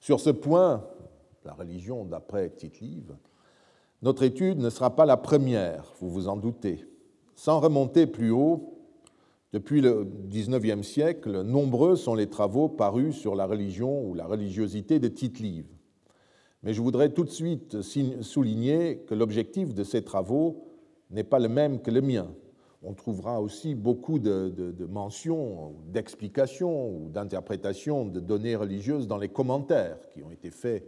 [0.00, 0.84] Sur ce point,
[1.44, 3.16] la religion d'après Tite-Live,
[4.02, 6.84] notre étude ne sera pas la première, vous vous en doutez.
[7.34, 8.76] Sans remonter plus haut,
[9.52, 15.00] depuis le XIXe siècle, nombreux sont les travaux parus sur la religion ou la religiosité
[15.00, 15.66] de Tite-Live.
[16.62, 20.68] Mais je voudrais tout de suite souligner que l'objectif de ces travaux
[21.10, 22.28] n'est pas le même que le mien.
[22.82, 29.28] On trouvera aussi beaucoup de, de mentions, d'explications ou d'interprétations de données religieuses dans les
[29.28, 30.86] commentaires qui ont été faits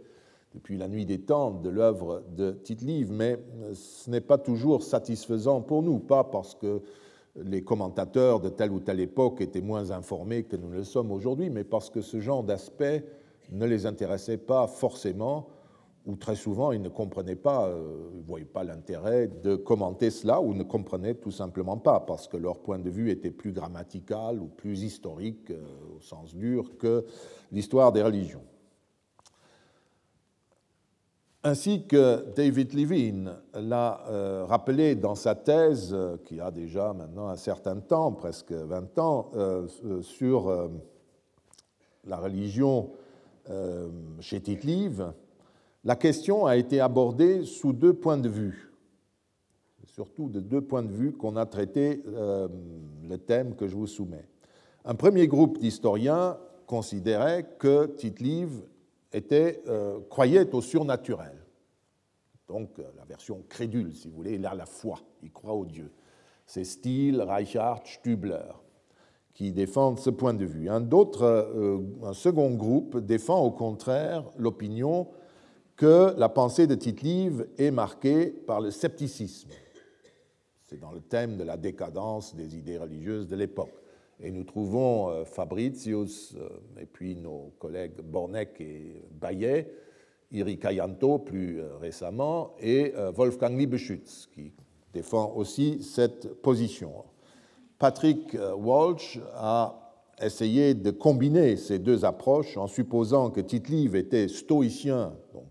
[0.53, 3.39] depuis la nuit des temps de l'œuvre de Tite-Live, mais
[3.73, 6.81] ce n'est pas toujours satisfaisant pour nous, pas parce que
[7.35, 11.49] les commentateurs de telle ou telle époque étaient moins informés que nous le sommes aujourd'hui,
[11.49, 13.03] mais parce que ce genre d'aspect
[13.51, 15.47] ne les intéressait pas forcément,
[16.05, 20.11] ou très souvent ils ne comprenaient pas, euh, ils ne voyaient pas l'intérêt de commenter
[20.11, 23.53] cela, ou ne comprenaient tout simplement pas, parce que leur point de vue était plus
[23.53, 25.63] grammatical ou plus historique, euh,
[25.97, 27.05] au sens dur, que
[27.51, 28.43] l'histoire des religions
[31.43, 37.27] ainsi que David Levine l'a euh, rappelé dans sa thèse, euh, qui a déjà maintenant
[37.27, 39.67] un certain temps, presque 20 ans, euh,
[40.01, 40.71] sur
[42.05, 42.91] la religion
[44.21, 45.11] chez Tite-Live,
[45.83, 48.71] la question a été abordée sous deux points de vue,
[49.85, 54.27] surtout de deux points de vue qu'on a traité le thème que je vous soumets.
[54.85, 58.61] Un premier groupe d'historiens considérait que Tite-Live
[59.13, 61.37] était, euh, croyait au surnaturel.
[62.47, 65.65] Donc euh, la version crédule, si vous voulez, il a la foi, il croit au
[65.65, 65.91] Dieu.
[66.45, 68.51] C'est Steele, Reichhardt, Stübler
[69.33, 70.69] qui défendent ce point de vue.
[70.69, 75.07] Un, euh, un second groupe défend au contraire l'opinion
[75.75, 79.49] que la pensée de Tite-Live est marquée par le scepticisme.
[80.61, 83.82] C'est dans le thème de la décadence des idées religieuses de l'époque.
[84.19, 86.49] Et nous trouvons euh, Fabricius euh,
[86.81, 89.73] et puis nos collègues Bornek et Bayet,
[90.31, 94.53] Iri Kayanto plus euh, récemment, et Wolfgang Liebeschütz qui
[94.93, 97.03] défend aussi cette position.
[97.79, 99.79] Patrick Walsh a
[100.21, 105.47] essayé de combiner ces deux approches en supposant que Tite-Live était stoïcien donc,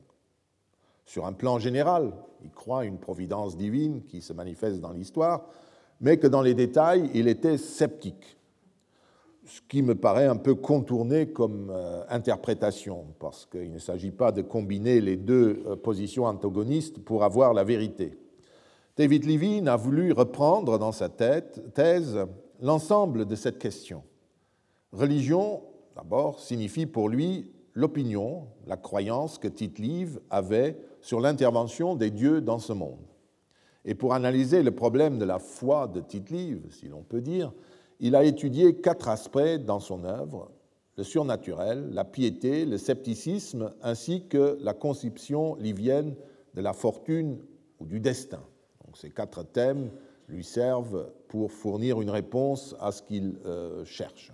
[1.05, 5.47] sur un plan général, il croit une providence divine qui se manifeste dans l'histoire,
[6.01, 8.39] mais que dans les détails, il était sceptique
[9.45, 14.33] ce qui me paraît un peu contourné comme euh, interprétation, parce qu'il ne s'agit pas
[14.33, 18.19] de combiner les deux euh, positions antagonistes pour avoir la vérité.
[18.97, 22.27] David Levine a voulu reprendre dans sa thèse
[22.61, 24.03] l'ensemble de cette question.
[24.93, 25.63] Religion,
[25.97, 32.59] d'abord, signifie pour lui l'opinion, la croyance que Tite-Live avait sur l'intervention des dieux dans
[32.59, 33.01] ce monde.
[33.85, 37.53] Et pour analyser le problème de la foi de Tite-Live, si l'on peut dire,
[38.01, 40.51] il a étudié quatre aspects dans son œuvre,
[40.97, 46.15] le surnaturel, la piété, le scepticisme, ainsi que la conception livienne
[46.55, 47.39] de la fortune
[47.81, 48.43] ou du destin.
[48.85, 49.91] Donc, ces quatre thèmes
[50.29, 54.33] lui servent pour fournir une réponse à ce qu'il euh, cherche.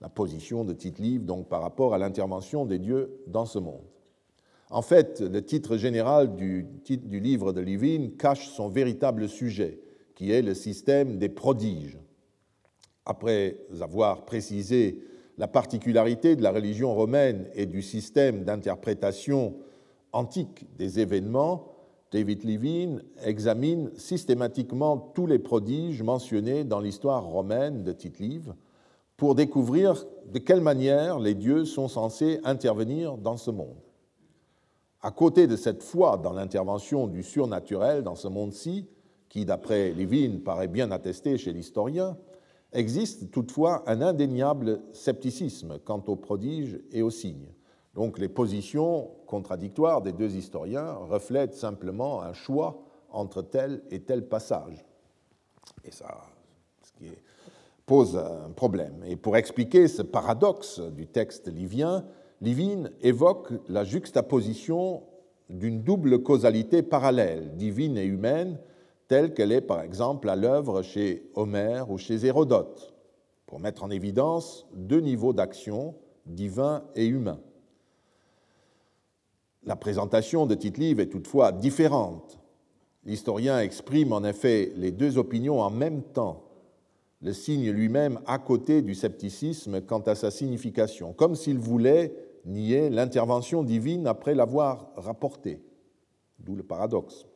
[0.00, 3.84] La position de Tite-Live donc par rapport à l'intervention des dieux dans ce monde.
[4.70, 9.80] En fait, le titre général du, du livre de Livine cache son véritable sujet,
[10.14, 11.98] qui est le système des prodiges
[13.06, 15.02] après avoir précisé
[15.36, 19.54] la particularité de la religion romaine et du système d'interprétation
[20.12, 21.72] antique des événements,
[22.12, 28.54] David Levine examine systématiquement tous les prodiges mentionnés dans l'histoire romaine de Tite-Live
[29.16, 33.76] pour découvrir de quelle manière les dieux sont censés intervenir dans ce monde.
[35.02, 38.86] À côté de cette foi dans l'intervention du surnaturel dans ce monde-ci,
[39.28, 42.16] qui, d'après Lévin, paraît bien attesté chez l'historien,
[42.74, 47.52] existe toutefois un indéniable scepticisme quant aux prodiges et aux signes.
[47.94, 54.28] Donc les positions contradictoires des deux historiens reflètent simplement un choix entre tel et tel
[54.28, 54.84] passage.
[55.84, 56.26] Et ça
[56.82, 57.10] ce qui
[57.86, 59.02] pose un problème.
[59.06, 62.04] Et pour expliquer ce paradoxe du texte livien,
[62.40, 65.02] Livine évoque la juxtaposition
[65.48, 68.58] d'une double causalité parallèle, divine et humaine,
[69.14, 72.92] telle qu'elle est par exemple à l'œuvre chez Homère ou chez Hérodote,
[73.46, 75.94] pour mettre en évidence deux niveaux d'action,
[76.26, 77.38] divin et humain.
[79.62, 82.40] La présentation de tite est toutefois différente.
[83.04, 86.46] L'historien exprime en effet les deux opinions en même temps,
[87.22, 92.12] le signe lui-même à côté du scepticisme quant à sa signification, comme s'il voulait
[92.46, 95.62] nier l'intervention divine après l'avoir rapportée,
[96.40, 97.26] d'où le paradoxe.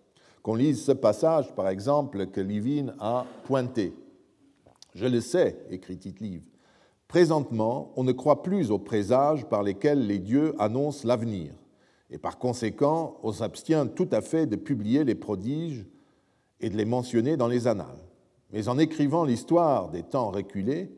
[0.49, 3.93] Qu'on lise ce passage, par exemple, que Livine a pointé.
[4.95, 6.23] Je le sais, écrit tite
[7.07, 11.53] présentement, on ne croit plus aux présages par lesquels les dieux annoncent l'avenir
[12.09, 15.85] et par conséquent, on s'abstient tout à fait de publier les prodiges
[16.61, 18.07] et de les mentionner dans les annales.
[18.51, 20.91] Mais en écrivant l'histoire des temps reculés,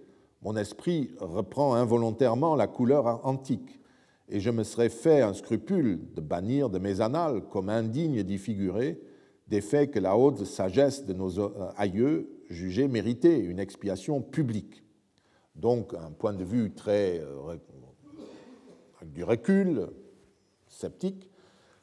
[0.42, 3.80] mon esprit reprend involontairement la couleur antique,
[4.28, 8.38] et je me serais fait un scrupule de bannir de mes annales comme indigne d'y
[8.38, 9.00] figurer
[9.50, 11.40] des faits que la haute sagesse de nos
[11.76, 14.84] aïeux jugeait mériter une expiation publique.
[15.56, 17.56] Donc, un point de vue très euh,
[19.04, 19.88] du recul,
[20.68, 21.28] sceptique,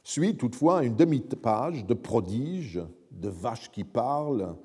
[0.01, 4.55] suit toutefois une demi-page de prodiges, de vaches qui parlent,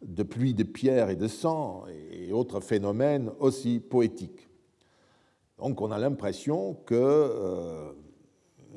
[0.00, 4.48] de pluie de pierre et de sang et autres phénomènes aussi poétiques.
[5.58, 7.92] Donc on a l'impression qu'il euh,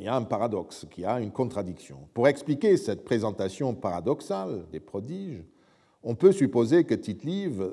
[0.04, 1.98] y a un paradoxe, qu'il y a une contradiction.
[2.14, 5.44] Pour expliquer cette présentation paradoxale des prodiges,
[6.04, 7.24] on peut supposer que tite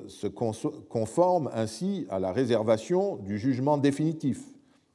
[0.07, 4.43] se conforme ainsi à la réservation du jugement définitif,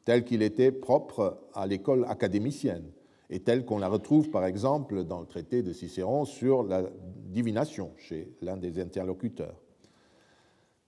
[0.04, 2.90] tel qu'il était propre à l'école académicienne
[3.30, 6.82] et tel qu'on la retrouve par exemple dans le traité de Cicéron sur la
[7.28, 9.54] divination chez l'un des interlocuteurs.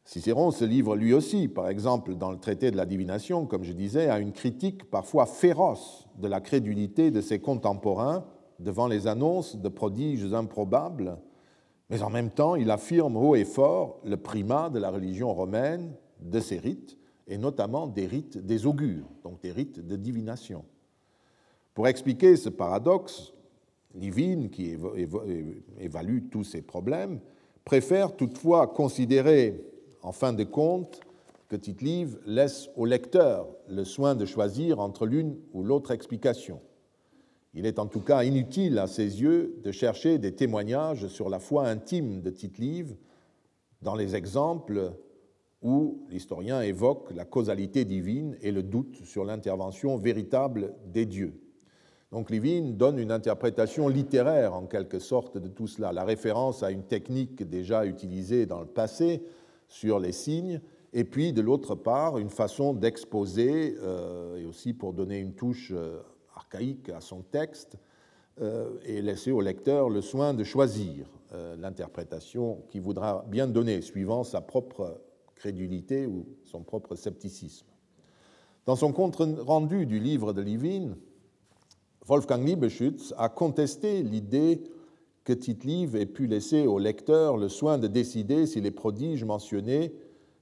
[0.04, 3.72] Cicéron se livre lui aussi, par exemple dans le traité de la divination, comme je
[3.72, 8.24] disais, à une critique parfois féroce de la crédulité de ses contemporains
[8.58, 11.18] devant les annonces de prodiges improbables,
[11.88, 15.94] mais en même temps il affirme haut et fort le primat de la religion romaine,
[16.20, 20.64] de ses rites, et notamment des rites des augures, donc des rites de divination.
[21.74, 23.32] Pour expliquer ce paradoxe,
[23.94, 24.74] Livine, qui
[25.78, 27.20] évalue tous ces problèmes,
[27.64, 29.62] préfère toutefois considérer,
[30.02, 31.00] en fin de compte,
[31.48, 31.82] que tite
[32.26, 36.60] laisse au lecteur le soin de choisir entre l'une ou l'autre explication.
[37.54, 41.38] Il est en tout cas inutile à ses yeux de chercher des témoignages sur la
[41.38, 42.96] foi intime de tite
[43.82, 44.92] dans les exemples
[45.60, 51.38] où l'historien évoque la causalité divine et le doute sur l'intervention véritable des dieux.
[52.10, 56.70] Donc Livine donne une interprétation littéraire en quelque sorte de tout cela, la référence à
[56.70, 59.22] une technique déjà utilisée dans le passé
[59.72, 60.60] sur les signes,
[60.92, 65.72] et puis de l'autre part une façon d'exposer, euh, et aussi pour donner une touche
[65.74, 66.00] euh,
[66.34, 67.78] archaïque à son texte,
[68.42, 71.06] euh, et laisser au lecteur le soin de choisir
[71.58, 75.00] l'interprétation qu'il voudra bien donner, suivant sa propre
[75.34, 77.66] crédulité ou son propre scepticisme.
[78.66, 80.94] Dans son compte rendu du livre de Livine,
[82.06, 84.62] Wolfgang Liebeschütz a contesté l'idée
[85.24, 89.94] que tite ait pu laisser au lecteur le soin de décider si les prodiges mentionnés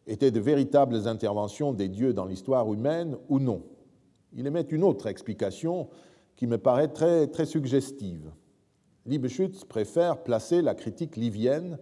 [0.07, 3.63] étaient de véritables interventions des dieux dans l'histoire humaine ou non.
[4.33, 5.89] Il émet une autre explication
[6.37, 8.33] qui me paraît très, très suggestive.
[9.07, 11.79] Liebeschütz préfère placer la critique livienne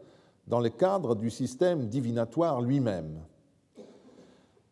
[0.46, 3.20] dans le cadre du système divinatoire lui-même.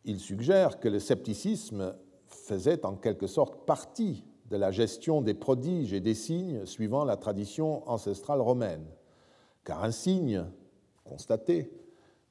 [0.04, 1.94] Il suggère que le scepticisme
[2.26, 7.16] faisait en quelque sorte partie de la gestion des prodiges et des signes suivant la
[7.16, 8.84] tradition ancestrale romaine,
[9.64, 10.44] car un signe
[11.04, 11.70] constaté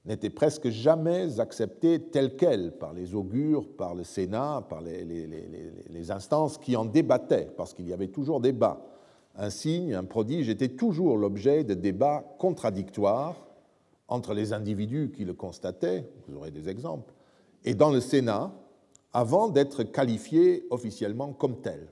[0.06, 6.58] n'était presque jamais accepté tel quel par les augures, par le Sénat, par les, instances
[6.58, 8.86] qui en débattaient, parce qu'il y avait toujours débat
[9.38, 13.48] un signe, un prodige était toujours l'objet de débats contradictoires
[14.08, 17.14] entre les individus qui le constataient, vous aurez des exemples,
[17.66, 18.54] et dans le Sénat,
[19.12, 21.90] avant d'être qualifié officiellement comme tel.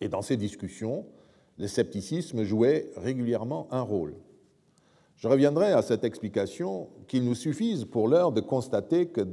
[0.00, 1.06] Et dans ces discussions,
[1.58, 4.14] le scepticisme jouait régulièrement un rôle.
[5.16, 9.24] Je reviendrai à cette explication qu'il nous suffise pour l'heure de constater que,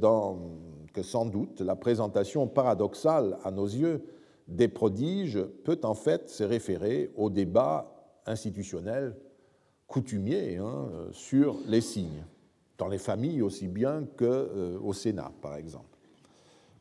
[1.02, 4.02] sans doute la présentation paradoxale à nos yeux
[4.48, 7.90] des prodiges peut en fait se référer au débat
[8.26, 9.14] institutionnel
[9.86, 12.24] coutumier hein, sur les signes,
[12.78, 15.93] dans les familles aussi bien qu'au euh, Sénat, par exemple.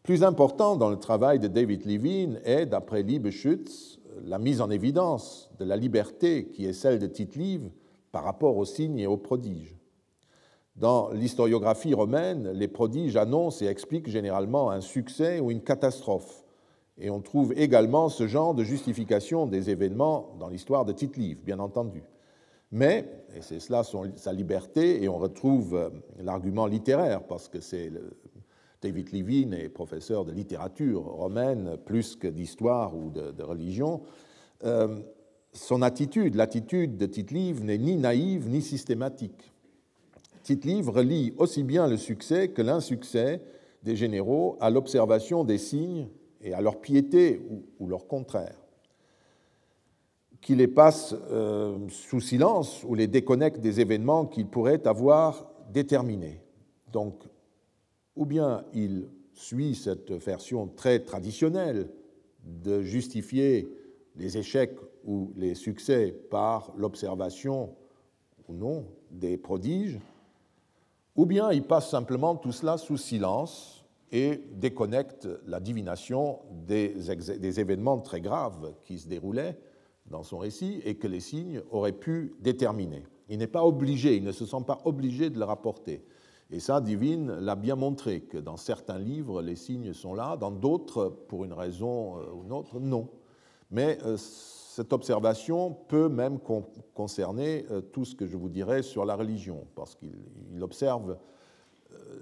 [0.03, 5.49] Plus important dans le travail de David Levine est, d'après Liebeschütz, la mise en évidence
[5.59, 7.71] de la liberté qui est celle de tite
[8.11, 9.77] par rapport aux signes et aux prodiges.
[10.75, 16.43] Dans l'historiographie romaine, les prodiges annoncent et expliquent généralement un succès ou une catastrophe.
[16.97, 21.59] Et on trouve également ce genre de justification des événements dans l'histoire de tite bien
[21.59, 22.03] entendu.
[22.71, 23.83] Mais, et c'est cela
[24.15, 25.89] sa liberté, et on retrouve euh,
[26.19, 27.91] l'argument littéraire, parce que c'est
[28.83, 34.01] David Levine est professeur de littérature romaine plus que d'histoire ou de, religion.
[34.65, 34.99] Euh,
[35.53, 39.53] son attitude, l'attitude de Tite-Live n'est ni naïve ni systématique.
[40.43, 43.41] Tite-Live relie aussi bien le succès que l'insuccès
[43.83, 46.09] des généraux à l'observation des signes
[46.41, 47.41] et à leur piété
[47.79, 48.57] ou, leur contraire,
[50.41, 56.41] qui les passe euh, sous silence ou les déconnecte des événements qu'ils pourraient avoir déterminés.
[56.91, 57.23] Donc
[58.15, 61.89] ou bien il suit cette version très traditionnelle
[62.43, 63.69] de justifier
[64.15, 67.75] les échecs ou les succès par l'observation
[68.47, 69.99] ou non des prodiges,
[71.15, 76.95] ou bien il passe simplement tout cela sous silence et déconnecte la divination des,
[77.39, 79.57] des, événements très graves qui se déroulaient
[80.05, 83.03] dans son récit et que les signes auraient pu déterminer.
[83.29, 86.03] Il n'est pas obligé, il ne se sent pas obligé de le rapporter.
[86.51, 90.51] Et ça, Divine l'a bien montré, que dans certains livres, les signes sont là, dans
[90.51, 93.09] d'autres, pour une raison euh, ou une autre, non.
[93.71, 96.39] Mais euh, cette observation peut même
[96.93, 101.17] concerner euh, tout ce que je vous dirais sur la religion, parce qu'il observe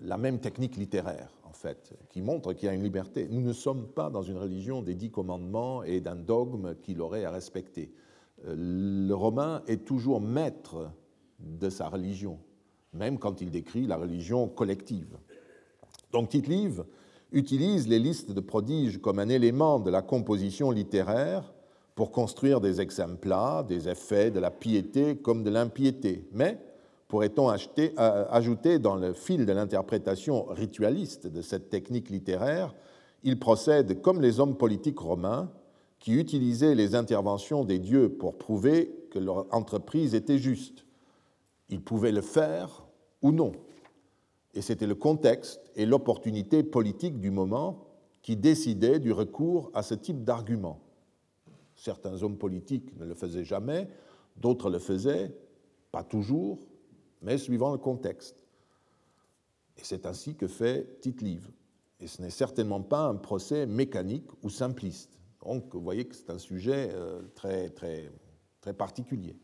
[0.03, 3.27] la même technique littéraire, en fait, qui montre qu'il y a une liberté.
[3.29, 7.23] Nous ne sommes pas dans une religion des dix commandements et d'un dogme qu'il aurait
[7.23, 7.93] à respecter.
[8.45, 10.91] Le Romain est toujours maître
[11.39, 12.39] de sa religion
[12.93, 15.17] même quand il décrit la religion collective.
[16.11, 16.49] Donc tite
[17.31, 21.53] utilise les listes de prodiges comme un élément de la composition littéraire
[21.95, 23.33] pour construire des exemples,
[23.67, 26.27] des effets de la piété comme de l'impiété.
[26.33, 26.57] Mais,
[27.07, 32.73] pourrait-on euh, ajouter dans le fil de l'interprétation ritualiste de cette technique littéraire,
[33.23, 35.51] il procède comme les hommes politiques romains
[35.99, 40.85] qui utilisaient les interventions des dieux pour prouver que leur entreprise était juste.
[41.71, 42.85] Ils pouvaient le faire
[43.21, 43.53] ou non.
[44.53, 47.87] Et c'était le contexte et l'opportunité politique du moment
[48.21, 50.81] qui décidaient du recours à ce type d'argument.
[51.75, 53.87] Certains hommes politiques ne le faisaient jamais,
[54.37, 55.33] d'autres le faisaient,
[55.91, 56.59] pas toujours,
[57.21, 58.45] mais suivant le contexte.
[59.77, 61.49] Et c'est ainsi que fait Tite-Live.
[61.99, 65.17] Et ce n'est certainement pas un procès mécanique ou simpliste.
[65.43, 69.35] Donc vous voyez que c'est un sujet euh, très particulier.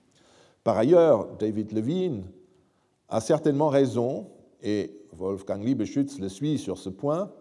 [0.67, 2.25] Par ailleurs, David Levine
[3.07, 4.27] a certainement raison,
[4.61, 7.31] et Wolfgang Liebeschütz le suit sur ce point,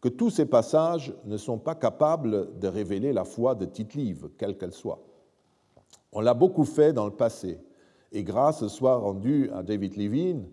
[0.00, 4.56] que tous ces passages ne sont pas capables de révéler la foi de Tite-Live, quelle
[4.56, 5.02] qu'elle soit.
[6.12, 7.58] On l'a beaucoup fait dans le passé,
[8.12, 10.46] et grâce soit rendue à David Levine,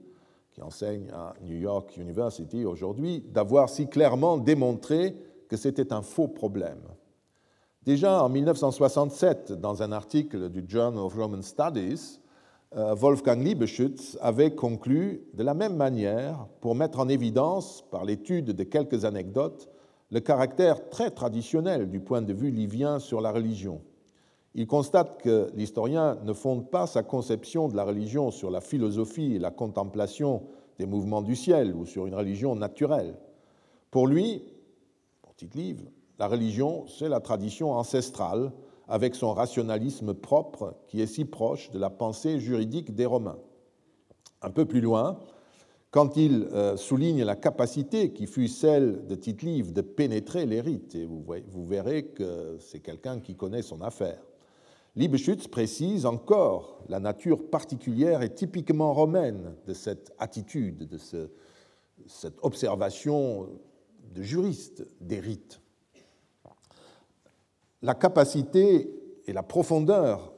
[0.53, 5.15] qui enseigne à New York University aujourd'hui, d'avoir si clairement démontré
[5.47, 6.81] que c'était un faux problème.
[7.85, 12.21] Déjà en 1967, dans un article du Journal of Roman Studies,
[12.77, 18.51] euh, Wolfgang Liebeschütz avait conclu de la même manière pour mettre en évidence, par l'étude
[18.51, 19.67] de quelques anecdotes,
[20.11, 23.81] le caractère très traditionnel du point de vue livien sur la religion.
[24.55, 29.35] Il constate que l'historien ne fonde pas sa conception de la religion sur la philosophie
[29.35, 30.43] et la contemplation
[30.79, 33.15] des mouvements du ciel ou sur une religion naturelle.
[33.91, 34.41] Pour lui,
[35.21, 35.89] pour Tite-Live,
[36.23, 38.53] la religion, c'est la tradition ancestrale
[38.87, 43.39] avec son rationalisme propre qui est si proche de la pensée juridique des Romains.
[44.41, 45.19] Un peu plus loin,
[45.91, 50.95] quand il euh, souligne la capacité qui fut celle de tite de pénétrer les rites,
[50.95, 54.21] et vous, verrez que c'est quelqu'un qui connaît son affaire.
[54.95, 60.97] Liebeschütz précise encore la nature particulière et typiquement romaine de cette attitude, de
[62.07, 63.49] cette observation
[64.15, 65.59] de juriste des rites
[67.83, 68.89] la capacité
[69.27, 70.33] et la profondeur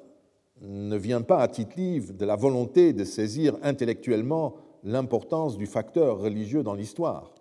[0.61, 6.19] ne vient pas à titre livre de la volonté de saisir intellectuellement l'importance du facteur
[6.19, 7.33] religieux dans l'histoire,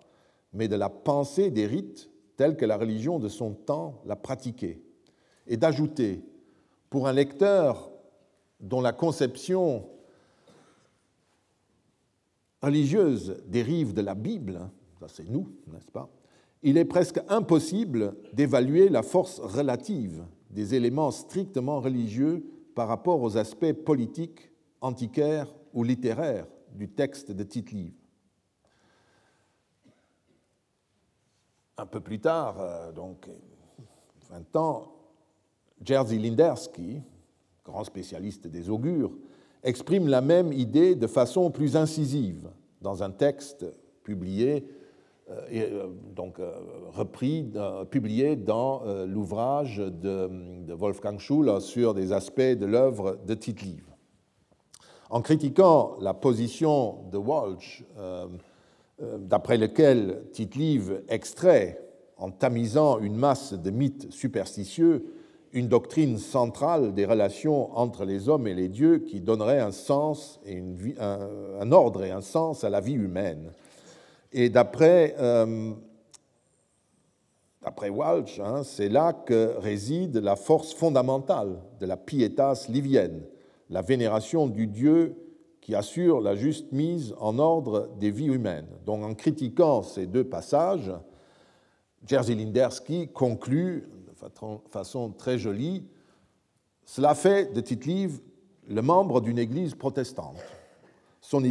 [0.53, 4.81] mais de la pensée des rites tels que la religion de son temps l'a pratiquée,
[5.47, 6.23] et d'ajouter,
[6.89, 7.91] pour un lecteur
[8.59, 9.89] dont la conception
[12.61, 16.09] religieuse dérive de la Bible, ça c'est nous, n'est-ce pas,
[16.65, 22.43] il est presque impossible d'évaluer la force relative des éléments strictement religieux
[22.73, 24.49] par rapport aux aspects politiques,
[24.81, 27.69] antiquaires ou littéraires du texte de tite
[31.77, 33.29] Un peu plus tard, euh, donc
[34.31, 34.91] 20 ans,
[35.83, 36.99] Jerzy Lindersky,
[37.63, 39.11] grand spécialiste des augures,
[39.61, 42.49] exprime la même idée de façon plus incisive
[42.81, 43.67] dans un texte
[44.03, 44.67] publié,
[46.15, 46.37] donc
[46.93, 47.51] repris,
[47.89, 50.29] publié dans l'ouvrage de,
[50.73, 53.65] Wolfgang Schuller sur des aspects de l'œuvre de tite
[55.09, 57.83] En critiquant la position de Walsh,
[58.99, 60.57] d'après lequel tite
[61.09, 61.85] extrait
[62.17, 65.05] en tamisant une masse de mythes superstitieux,
[65.51, 70.39] une doctrine centrale des relations entre les hommes et les dieux qui donnerait un sens
[70.45, 70.61] et
[70.99, 73.51] un, ordre et un sens à la vie humaine.
[74.37, 75.71] Et d'après euh,
[77.89, 83.23] Walsh, hein, c'est là que réside la force fondamentale de la pietas livienne,
[83.69, 85.15] la vénération du Dieu
[85.61, 88.67] qui assure la juste mise en ordre des vies humaines.
[88.85, 90.91] Donc en critiquant ces deux passages,
[92.05, 95.87] Jerzy Lindersky conclut de façon très jolie
[96.83, 97.85] Cela fait de tite
[98.67, 100.43] le membre d'une église protestante.
[101.27, 101.43] Son,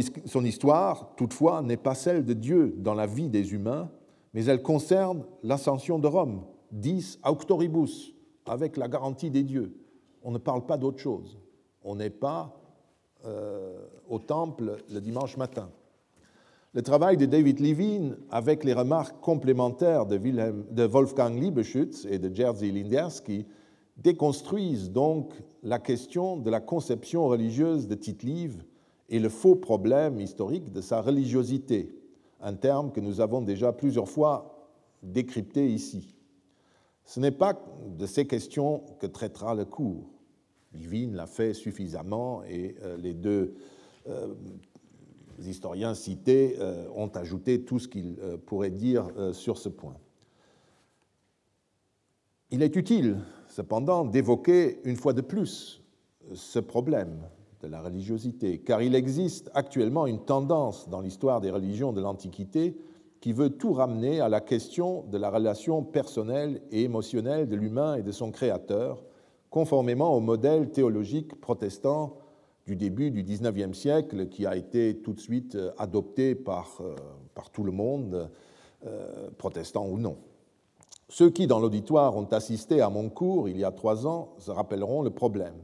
[0.45, 3.91] histoire, toutefois, n'est pas celle de Dieu dans la vie des humains,
[4.33, 8.13] mais elle concerne l'ascension de Rome, 10 auctoribus,
[8.45, 9.75] avec la garantie des dieux.
[10.23, 11.37] On ne parle pas d'autre chose.
[11.83, 12.57] On n'est pas
[13.25, 15.69] euh, au temple le dimanche matin.
[16.71, 22.71] Le travail de David Levine, avec les remarques complémentaires de, Wolfgang Liebeschütz et de Jerzy
[22.71, 23.45] Lindersky,
[23.97, 28.23] déconstruisent donc la question de la conception religieuse de tite
[29.09, 31.95] et le faux problème historique de sa religiosité,
[32.41, 34.69] un terme que nous avons déjà plusieurs fois
[35.03, 36.15] décrypté ici.
[37.05, 40.09] Ce n'est pas de ces questions que traitera le cours.
[40.73, 43.55] Levine l'a fait suffisamment et euh, les deux
[44.07, 44.33] euh,
[45.39, 49.95] historiens cités euh, ont ajouté tout ce qu'ils pourraient dire sur ce point.
[52.51, 55.83] Il est utile, cependant, d'évoquer une fois de plus
[56.33, 57.21] ce problème
[57.67, 62.77] la religiosité, car il existe actuellement une tendance dans l'histoire des religions de l'Antiquité
[63.21, 67.95] qui veut tout ramener à la question de la relation personnelle et émotionnelle de l'humain
[67.95, 69.03] et de son créateur,
[69.49, 72.17] conformément au modèle théologique protestant
[72.65, 76.95] du début du XIXe siècle qui a été tout de suite euh, adopté par, euh,
[77.33, 78.29] par tout le monde,
[78.85, 80.17] euh, protestant ou non.
[81.09, 84.51] Ceux qui, dans l'auditoire, ont assisté à mon cours il y a trois ans se
[84.51, 85.55] rappelleront le problème.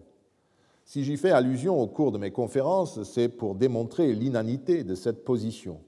[0.91, 5.23] Si j'y fais allusion au cours de mes conférences, c'est pour démontrer l'inanité de cette
[5.23, 5.79] position.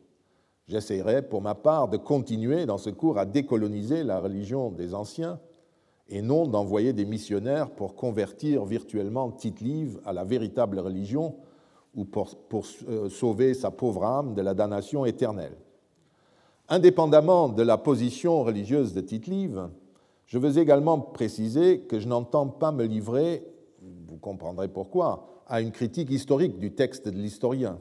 [0.70, 5.41] J'essaierai, pour ma part, de continuer dans ce cours à décoloniser la religion des anciens
[6.08, 11.36] et non d'envoyer des missionnaires pour convertir virtuellement Tite-Live à la véritable religion
[11.93, 12.32] ou pour,
[12.88, 15.58] euh, sauver sa pauvre âme de la damnation éternelle.
[16.70, 19.68] Indépendamment de la position religieuse de Tite-Live,
[20.28, 23.43] je veux également préciser que je n'entends pas me livrer,
[24.14, 27.80] vous comprendrez pourquoi, à une critique historique du texte de l'historien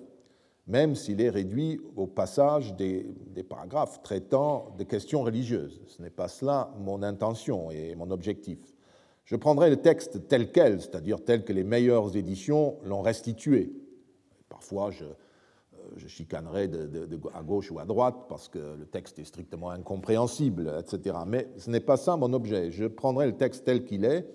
[0.67, 3.05] même s'il est réduit au passage des,
[3.49, 5.81] paragraphes traitant de questions religieuses.
[5.87, 8.59] Ce n'est pas cela mon intention et mon objectif.
[9.25, 13.73] Je prendrai le texte tel quel, c'est-à-dire tel que les meilleures éditions l'ont restitué.
[14.49, 15.05] Parfois, je,
[16.07, 16.71] chicanerai
[17.35, 21.17] à gauche ou à droite parce que le texte est strictement incompréhensible, etc.
[21.27, 22.71] Mais ce n'est pas ça mon objet.
[22.71, 24.27] Je prendrai le texte tel qu'il est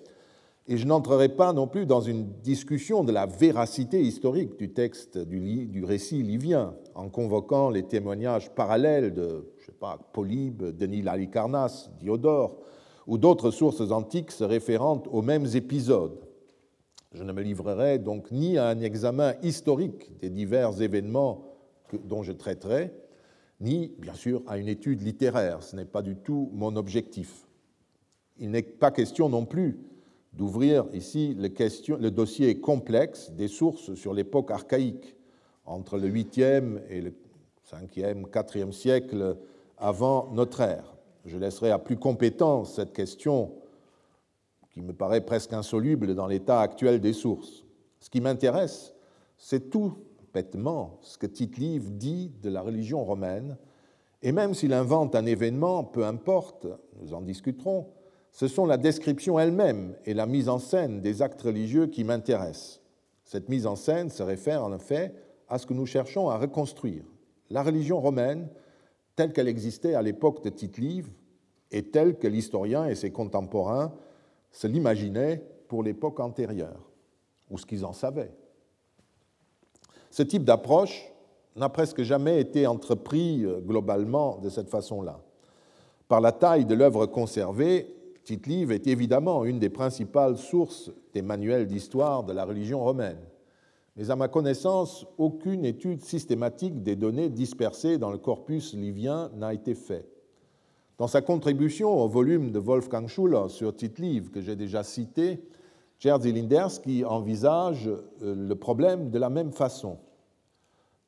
[0.70, 5.16] et je n'entrerai pas non plus dans une discussion de la véracité historique du texte
[5.16, 11.90] du, récit livien, en convoquant les témoignages parallèles de, je sais pas, Polybe, Denis Lalicarnasse,
[11.98, 12.58] Diodore,
[13.06, 16.20] ou d'autres sources antiques se référant aux mêmes épisodes.
[17.12, 21.46] Je ne me livrerai donc ni à un examen historique des divers événements
[22.04, 22.92] dont je traiterai,
[23.60, 25.62] ni, bien sûr, à une étude littéraire.
[25.62, 27.46] Ce n'est pas du tout mon objectif.
[28.38, 29.78] Il n'est pas question non plus
[30.32, 35.16] d'ouvrir ici le, dossier complexe des sources sur l'époque archaïque,
[35.64, 37.14] entre le 8e et le
[37.70, 39.36] 5e, 4e siècle
[39.76, 40.96] avant notre ère.
[41.24, 43.52] Je laisserai à plus compétent cette question
[44.70, 47.64] qui me paraît presque insoluble dans l'état actuel des sources.
[48.00, 48.94] Ce qui m'intéresse,
[49.36, 49.94] c'est tout
[50.32, 53.56] bêtement ce que Tite-Live dit de la religion romaine,
[54.22, 56.66] et même s'il invente un événement, peu importe,
[57.00, 57.88] nous en discuterons,
[58.32, 62.80] ce sont la description elle-même et la mise en scène des actes religieux qui m'intéressent.
[63.24, 65.12] Cette mise en scène se réfère en effet
[65.48, 67.04] à ce que nous cherchons à reconstruire,
[67.50, 68.48] la religion romaine,
[69.16, 71.10] telle qu'elle existait à l'époque de Tite-Live,
[71.70, 73.92] et telle que l'historien et ses contemporains
[74.50, 76.88] se l'imaginaient pour l'époque antérieure,
[77.50, 78.32] ou ce qu'ils en savaient.
[80.10, 81.12] Ce type d'approche
[81.56, 85.20] n'a presque jamais été entrepris euh, globalement de cette façon-là.
[86.06, 87.94] Par la taille de l'œuvre conservée,
[88.28, 93.16] Tite-Live est évidemment une des principales sources des manuels d'histoire de la religion romaine.
[93.96, 99.54] Mais à ma connaissance, aucune étude systématique des données dispersées dans le corpus livien n'a
[99.54, 100.10] été faite.
[100.98, 105.42] Dans sa contribution au volume de Wolfgang Schuller sur Tite-Live que j'ai déjà cité,
[105.98, 109.96] Jerzy Linderski envisage euh, le problème de la même façon.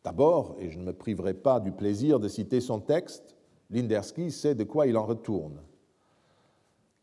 [0.05, 3.37] D'abord, et je ne me priverai pas du plaisir de citer son texte,
[3.69, 5.61] Linderski sait de quoi il en retourne.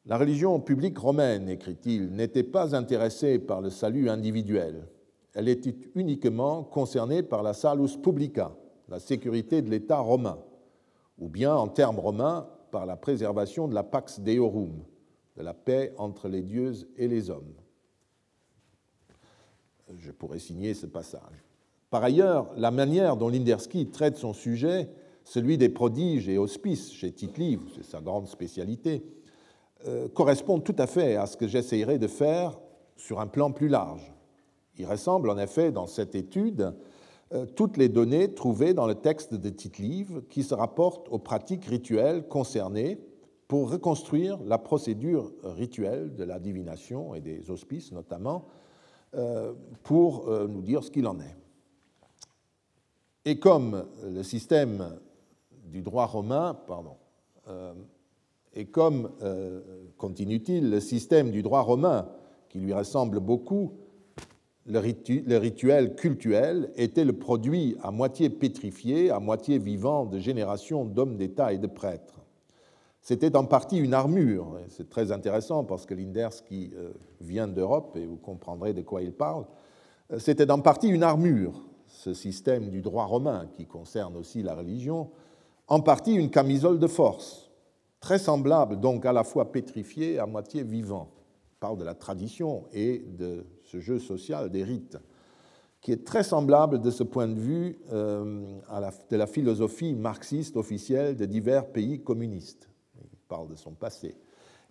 [0.07, 4.87] La religion publique romaine, écrit-il, n'était pas intéressée par le salut individuel.
[5.33, 8.55] Elle était uniquement concernée par la salus publica,
[8.87, 10.39] la sécurité de l'État romain,
[11.19, 14.81] ou bien, en termes romains, par la préservation de la pax deorum,
[15.35, 17.53] de la paix entre les dieux et les hommes.
[19.99, 21.43] Je pourrais signer ce passage.
[21.89, 24.89] Par ailleurs, la manière dont Linderski traite son sujet,
[25.25, 29.03] celui des prodiges et hospices chez Tite-Live, c'est sa grande spécialité,
[29.85, 32.57] euh, correspond tout à fait à ce que j'essayerai de faire
[32.95, 34.11] sur un plan plus large.
[34.77, 36.73] Il ressemble en effet dans cette étude
[37.31, 41.65] euh, toutes les données trouvées dans le texte de Tite-Live qui se rapportent aux pratiques
[41.65, 42.99] rituelles concernées
[43.47, 48.45] pour reconstruire la procédure rituelle de la divination et des hospices notamment,
[49.13, 49.53] euh,
[49.83, 51.35] pour nous dire ce qu'il en est.
[53.25, 54.99] Et comme le système
[55.65, 56.97] du droit romain, pardon,
[58.53, 59.61] et comme, euh,
[59.97, 62.09] continue-t-il, le système du droit romain,
[62.49, 63.73] qui lui ressemble beaucoup,
[64.65, 71.15] le, rituel cultuel était le produit à moitié pétrifié, à moitié vivant de générations d'hommes
[71.15, 72.19] d'État et de prêtres.
[73.01, 76.91] C'était en partie une armure, c'est très intéressant parce que Linders, qui euh,
[77.21, 79.45] vient d'Europe, et vous comprendrez de quoi il parle,
[80.17, 85.09] c'était en partie une armure ce système du droit romain qui concerne aussi la religion,
[85.67, 87.46] en partie une camisole de force,
[88.07, 91.09] très semblable donc à la fois pétrifié à moitié vivant.
[91.11, 94.97] On parle de la tradition et de ce jeu social des rites,
[95.81, 98.79] qui est très semblable de ce point de vue euh, à
[99.11, 102.69] la philosophie marxiste officielle de divers pays communistes.
[102.95, 104.15] Il parle de son passé.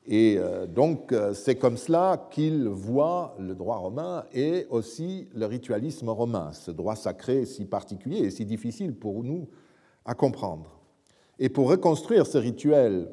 [0.07, 5.45] Et euh, donc, euh, c'est comme cela qu'il voit le droit romain et aussi le
[5.45, 9.47] ritualisme romain, ce droit sacré si particulier et si difficile pour nous
[10.07, 10.81] à comprendre.
[11.39, 13.13] Et pour reconstruire ce rituel,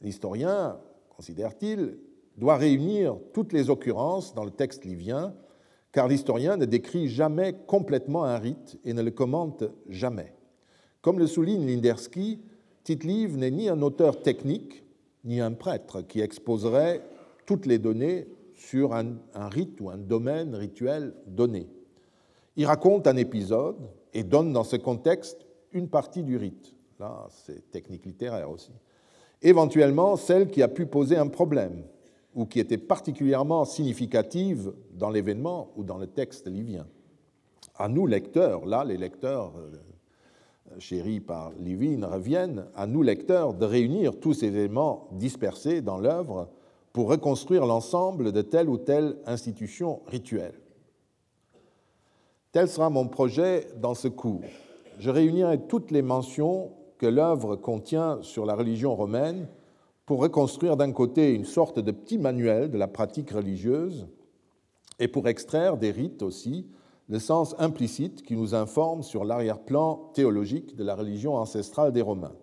[0.00, 0.78] l'historien,
[1.16, 1.98] considère-t-il,
[2.36, 5.34] doit réunir toutes les occurrences dans le texte livien,
[5.92, 10.32] car l'historien ne décrit jamais complètement un rite et ne le commente jamais.
[11.02, 12.40] Comme le souligne Linderski,
[12.84, 14.84] Tite-Live n'est ni un auteur technique,
[15.24, 17.02] ni un prêtre qui exposerait
[17.46, 21.66] toutes les données sur un, rite ou un domaine rituel donné.
[22.56, 26.74] Il raconte un épisode et donne dans ce contexte une partie du rite.
[26.98, 28.72] Là, c'est technique littéraire aussi.
[29.42, 31.82] Éventuellement, celle qui a pu poser un problème
[32.34, 36.86] ou qui était particulièrement significative dans l'événement ou dans le texte livien.
[37.76, 43.64] À nous, lecteurs, là, les lecteurs euh, chéris par Livine, reviennent à nous lecteurs de
[43.64, 46.48] réunir tous ces éléments dispersés dans l'œuvre
[46.92, 50.54] pour reconstruire l'ensemble de telle ou telle institution rituelle.
[52.52, 54.42] Tel sera mon projet dans ce cours.
[54.98, 59.48] Je réunirai toutes les mentions que l'œuvre contient sur la religion romaine
[60.04, 64.06] pour reconstruire d'un côté une sorte de petit manuel de la pratique religieuse
[64.98, 66.68] et pour extraire des rites aussi
[67.08, 72.34] le sens implicite qui nous informe sur l'arrière-plan théologique de la religion ancestrale des Romains.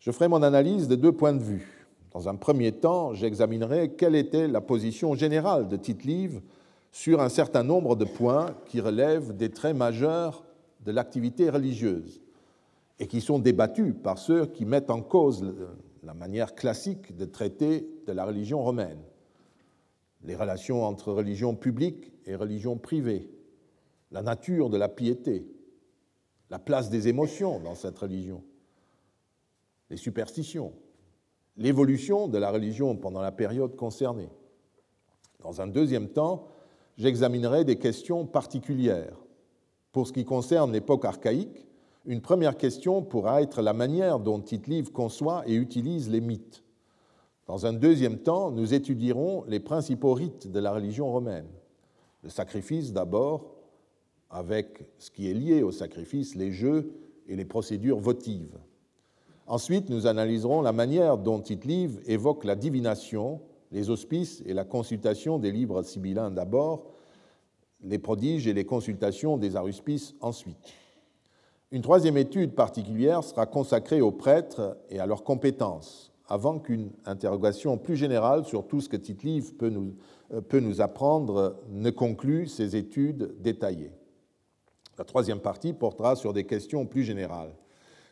[0.00, 1.86] Je ferai mon analyse de deux points de vue.
[2.10, 6.42] Dans un premier temps, j'examinerai quelle était la position générale de Tite-Live
[6.90, 10.42] sur un certain nombre de points qui relèvent des traits majeurs
[10.84, 12.21] de l'activité religieuse
[13.02, 15.56] et qui sont débattus par ceux qui mettent en cause
[16.04, 19.00] la manière classique de traiter de la religion romaine,
[20.22, 23.28] les relations entre religion publique et religion privée,
[24.12, 25.44] la nature de la piété,
[26.48, 28.44] la place des émotions dans cette religion,
[29.90, 30.72] les superstitions,
[31.56, 34.30] l'évolution de la religion pendant la période concernée.
[35.40, 36.46] Dans un deuxième temps,
[36.98, 39.16] j'examinerai des questions particulières.
[39.90, 41.66] Pour ce qui concerne l'époque archaïque,
[42.04, 46.64] une première question pourra être la manière dont Tite-Live conçoit et utilise les mythes.
[47.46, 51.48] Dans un deuxième temps, nous étudierons les principaux rites de la religion romaine.
[52.22, 53.54] Le sacrifice d'abord,
[54.30, 56.92] avec ce qui est lié au sacrifice, les jeux
[57.28, 58.58] et les procédures votives.
[59.46, 61.66] Ensuite, nous analyserons la manière dont tite
[62.06, 63.40] évoque la divination,
[63.70, 66.86] les auspices et la consultation des livres sibyllins d'abord,
[67.82, 70.72] les prodiges et les consultations des aruspices ensuite.
[71.72, 77.78] Une troisième étude particulière sera consacrée aux prêtres et à leurs compétences, avant qu'une interrogation
[77.78, 79.94] plus générale sur tout ce que tite peut nous,
[80.34, 83.92] euh, peut nous apprendre ne conclue ces études détaillées.
[84.98, 87.54] La troisième partie portera sur des questions plus générales.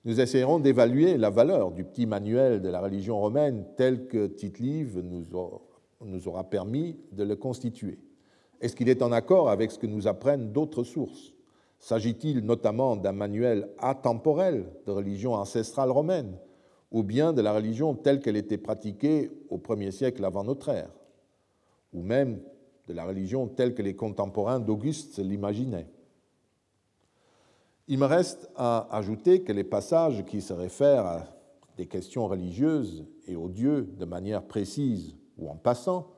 [0.07, 4.59] Nous essayerons d'évaluer la valeur du petit manuel de la religion romaine tel que tite
[4.95, 5.27] nous,
[6.01, 7.99] nous aura permis de le constituer.
[8.63, 11.35] Est-ce qu'il est en accord avec ce que nous apprennent d'autres sources?
[11.81, 16.37] S'agit-il notamment d'un manuel atemporel de religion ancestrale romaine
[16.93, 20.91] ou bien de la religion telle qu'elle était pratiquée au premier siècle avant notre ère
[21.93, 22.41] ou même
[22.87, 25.89] de la religion telle que les contemporains d'Auguste l'imaginaient?
[27.89, 31.26] Il me reste à ajouter que les passages qui se réfèrent à
[31.78, 36.09] des questions religieuses et aux dieux de manière précise ou en passant,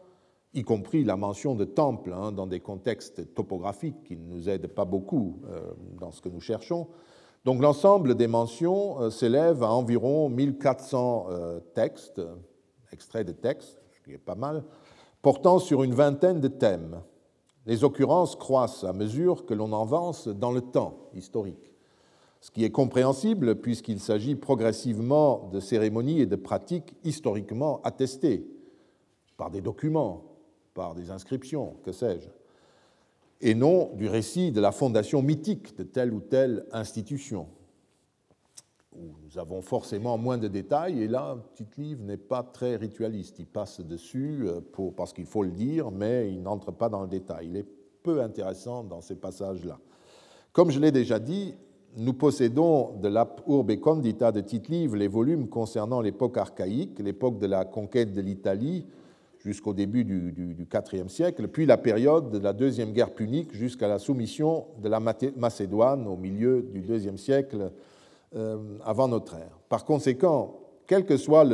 [0.55, 4.66] y compris la mention de temples hein, dans des contextes topographiques qui ne nous aident
[4.66, 6.88] pas beaucoup euh, dans ce que nous cherchons.
[7.44, 12.20] Donc l'ensemble des mentions euh, s'élève à environ 1400 euh, textes,
[12.92, 14.64] extraits de textes, ce qui est pas mal,
[15.22, 17.00] portant sur une vingtaine de thèmes.
[17.64, 21.72] Les occurrences croissent à mesure que l'on avance dans le temps historique,
[22.40, 28.46] ce qui est compréhensible puisqu'il s'agit progressivement de cérémonies et de pratiques historiquement attestées
[29.36, 30.32] par des documents,
[30.74, 32.28] par des inscriptions, que sais-je,
[33.40, 37.48] et non du récit de la fondation mythique de telle ou telle institution
[38.94, 43.38] nous avons forcément moins de détails, et là, Petit Livre n'est pas très ritualiste.
[43.38, 44.60] Il passe dessus euh,
[44.96, 47.48] parce qu'il faut le dire, mais il n'entre pas dans le détail.
[47.48, 47.66] Il est
[48.02, 49.78] peu intéressant dans ces passages-là.
[50.52, 51.54] Comme je l'ai déjà dit,
[51.96, 57.38] nous possédons de l'Ap Urbe Condita de Tite Livre les volumes concernant l'époque archaïque, l'époque
[57.38, 58.84] de la conquête de l'Italie
[59.45, 63.99] jusqu'au début du, IVe siècle, puis la période de la Deuxième Guerre punique jusqu'à la
[63.99, 67.72] soumission de la Macédoine au milieu du IIe siècle
[68.36, 69.59] euh, avant notre ère.
[69.68, 71.47] Par conséquent, quel que soit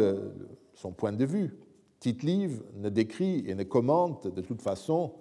[0.74, 1.56] son point de vue,
[2.00, 5.12] Tite-Live ne décrit et ne commente de toute façon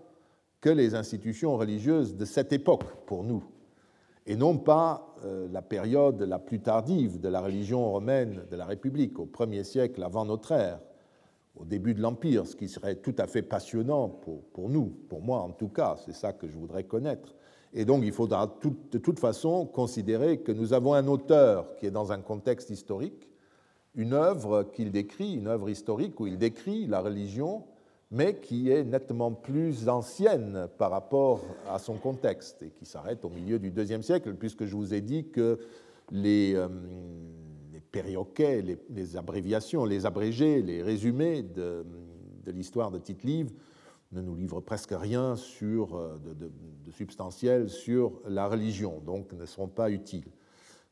[0.62, 3.44] que les institutions religieuses de cette époque pour nous,
[4.26, 8.66] et non pas euh, la période la plus tardive de la religion romaine de la
[8.66, 10.80] République, au premier siècle avant notre ère,
[11.60, 15.22] au début de l'Empire, ce qui serait tout à fait passionnant pour, pour nous, pour
[15.22, 17.36] moi en tout cas, c'est ça que je voudrais connaître.
[17.74, 18.48] Et donc il faudra
[18.92, 23.30] de toute façon considérer que nous avons un auteur qui est dans un contexte historique,
[23.96, 27.64] une œuvre qu'il décrit, une œuvre historique où il décrit la religion,
[28.10, 33.30] mais qui est nettement plus ancienne par rapport à son contexte et qui s'arrête au
[33.30, 35.60] milieu du deuxième siècle, puisque je vous ai dit que
[36.12, 36.70] les, euh,
[37.92, 41.86] périoquets, les, abréviations, les abrégés, les résumés de,
[42.48, 43.52] l'histoire de Tite-Livre
[44.12, 49.68] ne nous livre presque rien sur, euh, de, substantiel sur la religion, donc ne seront
[49.68, 50.32] pas utiles.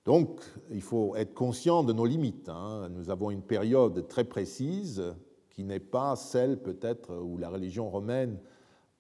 [0.04, 2.50] Donc il faut être conscient de nos limites.
[2.50, 2.90] Hein.
[2.90, 5.02] Nous avons une période très précise
[5.50, 8.38] qui n'est pas celle peut-être où la religion romaine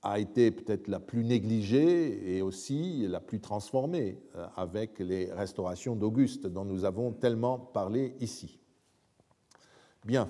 [0.05, 5.95] a été peut-être la plus négligée et aussi la plus transformée euh, avec les restaurations
[5.95, 8.59] d'Auguste dont nous avons tellement parlé ici.
[10.05, 10.29] Bien.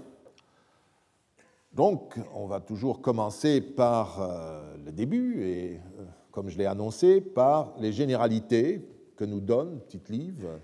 [1.73, 7.19] Donc, on va toujours commencer par euh, le début, et euh, comme je l'ai annoncé,
[7.19, 10.61] par les généralités que nous donne Tite Livre,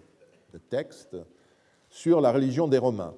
[0.54, 1.18] le texte,
[1.90, 3.14] sur la religion des Romains.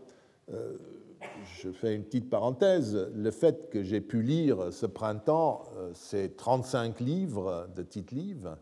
[1.62, 5.64] Je fais une petite parenthèse, le fait que j'ai pu lire ce printemps
[5.94, 8.58] ces 35 livres de Tite Livre,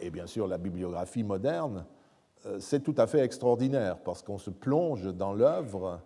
[0.00, 1.84] et bien sûr la bibliographie moderne,
[2.58, 6.00] c'est tout à fait extraordinaire parce qu'on se plonge dans l'œuvre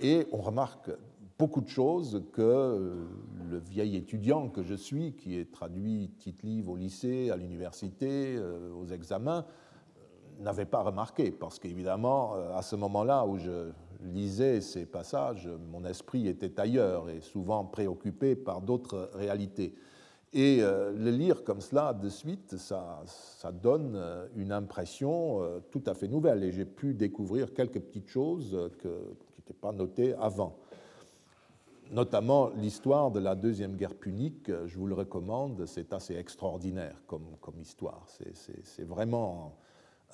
[0.00, 0.90] et on remarque
[1.38, 3.04] beaucoup de choses que euh,
[3.50, 8.36] le vieil étudiant que je suis, qui est traduit titre livre au lycée, à l'université,
[8.36, 13.70] euh, aux examens, euh, n'avait pas remarqué, parce qu'évidemment, à ce moment-là où je
[14.04, 19.74] lisais ces passages, mon esprit était ailleurs et souvent préoccupé par d'autres réalités.
[20.32, 23.02] Et le lire comme cela de suite, ça,
[23.62, 23.98] donne
[24.36, 25.40] une impression
[25.70, 26.44] tout à fait nouvelle.
[26.44, 30.58] Et j'ai pu découvrir quelques petites choses qui n'étaient pas notées avant
[31.90, 37.36] notamment l'histoire de la Deuxième Guerre punique, je vous le recommande, c'est assez extraordinaire comme,
[37.40, 38.06] comme histoire.
[38.64, 39.56] C'est vraiment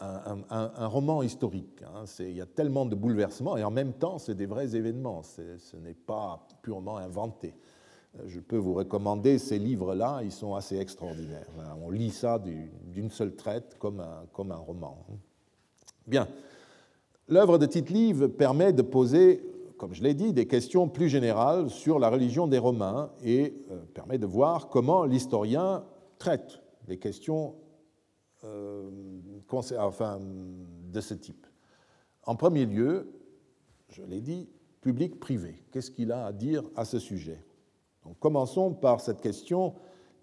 [0.00, 1.82] un, roman historique.
[1.82, 2.04] Hein.
[2.18, 5.22] Il y a tellement de bouleversements et en même temps, c'est des vrais événements.
[5.22, 7.54] Ce n'est pas purement inventé.
[8.26, 11.46] Je peux vous recommander ces livres-là, ils sont assez extraordinaires.
[11.82, 14.98] On lit ça d'une seule traite comme un, roman.
[16.06, 16.28] Bien.
[17.28, 19.42] L'œuvre de Tite-Live permet de poser,
[19.78, 23.78] comme je l'ai dit, des questions plus générales sur la religion des Romains et euh,
[23.94, 25.84] permet de voir comment l'historien
[26.18, 27.54] traite des questions
[28.44, 28.90] euh,
[29.50, 31.46] enfin, de ce type.
[32.24, 33.12] En premier lieu,
[33.88, 34.48] je l'ai dit,
[34.80, 35.62] public-privé.
[35.70, 37.44] Qu'est-ce qu'il a à dire à ce sujet?
[38.20, 39.74] Commençons par cette question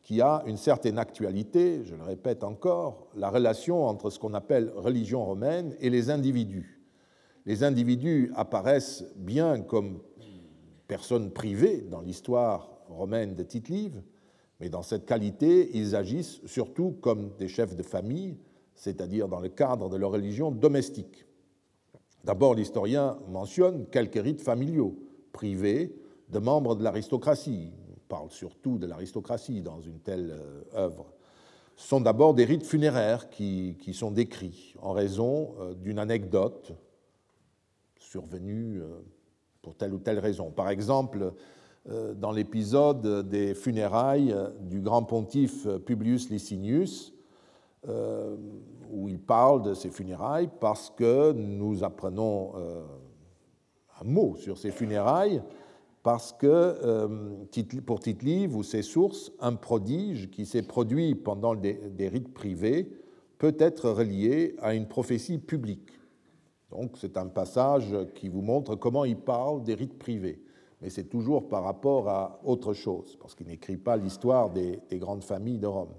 [0.04, 4.72] qui a une certaine actualité, je le répète encore, la relation entre ce qu'on appelle
[4.76, 6.82] religion romaine et les individus.
[7.46, 10.02] Les individus apparaissent bien comme
[10.88, 14.02] personnes privées dans l'histoire romaine de Tite-Live,
[14.60, 18.38] mais dans cette qualité, ils agissent surtout comme des chefs de famille,
[18.80, 21.26] c'est-à-dire dans le cadre de leur religion domestique.
[22.24, 24.98] D'abord, l'historien mentionne quelques rites familiaux,
[25.34, 25.94] privés,
[26.30, 27.74] de membres de l'aristocratie.
[27.92, 31.12] On parle surtout de l'aristocratie dans une telle euh, œuvre.
[31.76, 36.72] Ce sont d'abord des rites funéraires qui, qui sont décrits en raison euh, d'une anecdote
[38.00, 39.02] survenue euh,
[39.62, 40.52] pour telle ou telle raison.
[40.52, 41.34] Par exemple,
[42.16, 47.14] dans l'épisode des funérailles du grand pontife Publius Licinius,
[47.88, 48.36] euh,
[48.92, 52.84] où il parle de ses funérailles parce que nous apprenons euh,
[54.02, 55.42] un mot sur ses funérailles,
[56.04, 57.46] parce que euh,
[57.86, 62.92] pour Tite-Live ou ses sources, un prodige qui s'est produit pendant des, rites privés
[63.38, 65.94] peut être relié à une prophétie publique.
[66.72, 70.42] Donc c'est un passage qui vous montre comment il parle des rites privés.
[70.82, 75.24] Mais c'est toujours par rapport à autre chose, parce qu'il n'écrit pas l'histoire des grandes
[75.24, 75.94] familles de Rome.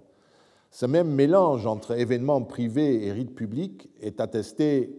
[0.70, 4.96] Ce même mélange entre événements privés et rites publics est attesté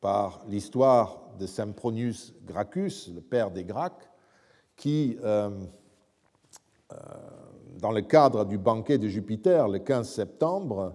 [0.00, 4.08] par l'histoire de Sempronius Gracchus, le père des Gracques,
[4.74, 5.50] qui, euh,
[6.92, 6.96] euh,
[7.78, 10.94] dans le cadre du banquet de Jupiter le 15 septembre,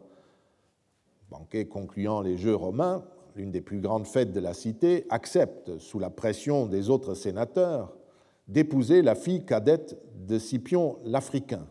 [1.29, 3.03] banquet concluant les Jeux romains,
[3.35, 7.93] l'une des plus grandes fêtes de la cité, accepte, sous la pression des autres sénateurs,
[8.47, 9.95] d'épouser la fille cadette
[10.27, 11.67] de Scipion l'Africain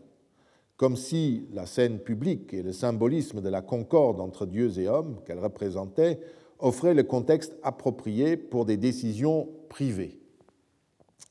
[0.81, 5.17] comme si la scène publique et le symbolisme de la concorde entre dieux et hommes
[5.27, 6.19] qu'elle représentait
[6.57, 10.19] offraient le contexte approprié pour des décisions privées.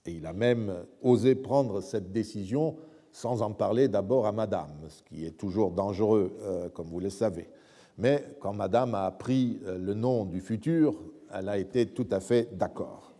[0.06, 0.72] Et il a même
[1.02, 2.76] osé prendre cette décision
[3.10, 7.10] sans en parler d'abord à Madame, ce qui est toujours dangereux, euh, comme vous le
[7.10, 7.48] savez.
[7.98, 10.94] Mais quand Madame a appris euh, le nom du futur,
[11.34, 13.14] elle a été tout à fait d'accord.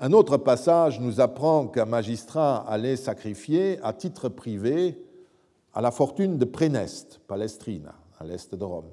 [0.00, 4.96] Un autre passage nous apprend qu'un magistrat allait sacrifier à titre privé
[5.74, 8.90] à la fortune de Préneste, Palestrina, à l'est de Rome.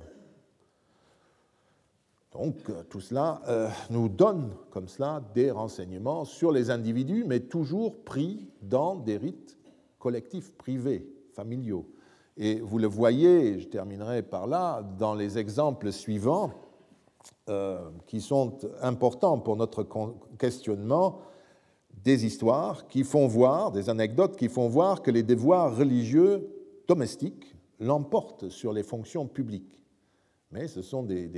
[2.31, 7.41] Donc euh, tout cela euh, nous donne comme cela des renseignements sur les individus, mais
[7.41, 9.57] toujours pris dans des rites
[9.97, 11.85] collectifs, privés, familiaux.
[12.37, 16.51] Et vous le voyez, je terminerai par là, dans les exemples suivants,
[17.49, 19.85] euh, qui sont importants pour notre
[20.37, 21.19] questionnement,
[22.03, 26.58] des histoires qui font voir, des anecdotes qui font voir que les devoirs religieux
[26.89, 29.85] domestique l'emporte sur les fonctions publiques.
[30.51, 31.29] Mais ce sont des,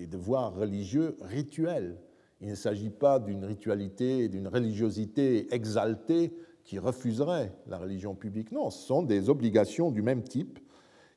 [0.00, 1.98] devoirs religieux rituels.
[2.40, 6.32] Il ne s'agit pas d'une ritualité, d'une religiosité exaltée
[6.64, 8.50] qui refuserait la religion publique.
[8.50, 10.58] Non, ce sont des obligations du même type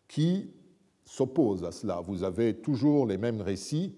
[0.10, 0.52] qui
[1.06, 2.02] s'opposent à cela.
[2.02, 3.96] Vous avez toujours les mêmes récits.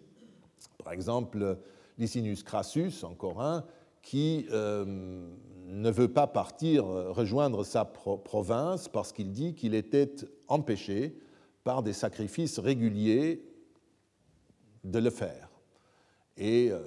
[0.83, 1.57] Par exemple,
[1.97, 3.65] Licinius Crassus, encore un,
[4.03, 5.27] qui euh,
[5.65, 10.11] ne veut pas partir euh, rejoindre sa province parce qu'il dit qu'il était
[10.47, 11.17] empêché
[11.63, 13.43] par des sacrifices réguliers
[14.83, 15.49] de le faire.
[16.37, 16.81] Et euh,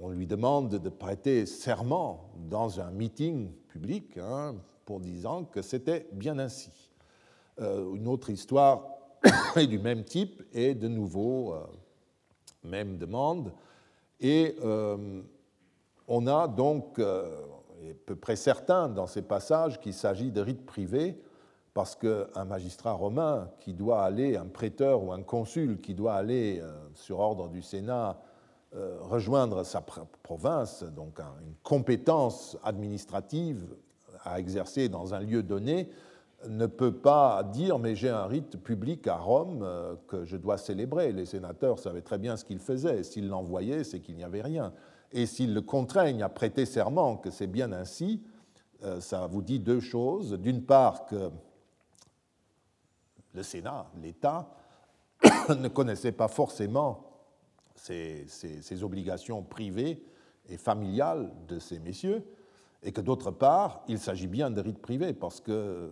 [0.00, 4.54] on lui demande de prêter serment dans un meeting public hein,
[4.84, 6.70] pour disant que c'était bien ainsi.
[7.60, 8.86] Euh, une autre histoire
[9.56, 11.56] est du même type et de nouveau,
[12.62, 13.52] même demande.
[14.20, 14.56] Et
[16.08, 17.00] on a donc,
[17.86, 21.20] est peu près certain dans ces passages qu'il s'agit de rites privés,
[21.74, 26.58] parce qu'un magistrat romain qui doit aller, un prêteur ou un consul qui doit aller
[26.62, 28.18] euh, sur ordre du Sénat
[28.74, 29.82] euh, rejoindre sa
[30.22, 33.76] province, donc une compétence administrative
[34.24, 35.90] à exercer dans un lieu donné,
[36.48, 40.58] ne peut pas dire mais j'ai un rite public à Rome euh, que je dois
[40.58, 41.12] célébrer.
[41.12, 43.02] Les sénateurs savaient très bien ce qu'ils faisaient.
[43.02, 44.72] S'ils l'envoyaient, c'est qu'il n'y avait rien
[45.16, 48.22] et s'ils le contraignent à prêter serment que c'est bien ainsi,
[48.84, 50.34] euh, ça vous dit deux choses.
[50.34, 51.30] D'une part, que
[53.32, 54.54] le Sénat, l'État,
[55.48, 57.04] ne connaissait pas forcément
[57.74, 58.26] ces,
[58.82, 60.04] obligations privées
[60.50, 62.22] et familiales de ces messieurs,
[62.82, 65.90] et que d'autre part, il s'agit bien de rites privés, parce qu'un euh,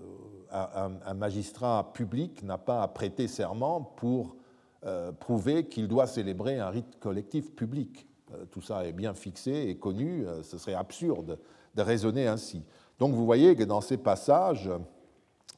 [0.52, 4.36] un magistrat public n'a pas à prêter serment pour
[4.84, 8.06] euh, prouver qu'il doit célébrer un rite collectif public.
[8.34, 11.38] Euh, tout ça est bien fixé et connu, ce serait absurde
[11.74, 12.64] de raisonner ainsi.
[12.98, 14.70] Donc vous voyez que dans ces passages,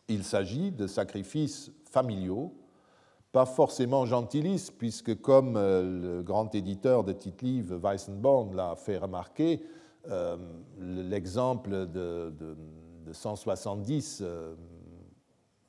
[0.09, 2.55] il s'agit de sacrifices familiaux,
[3.33, 9.63] pas forcément gentilices, puisque comme le grand éditeur de Tite-Livre, Weissenborn, l'a fait remarquer,
[10.79, 12.33] l'exemple de,
[13.13, 14.25] 170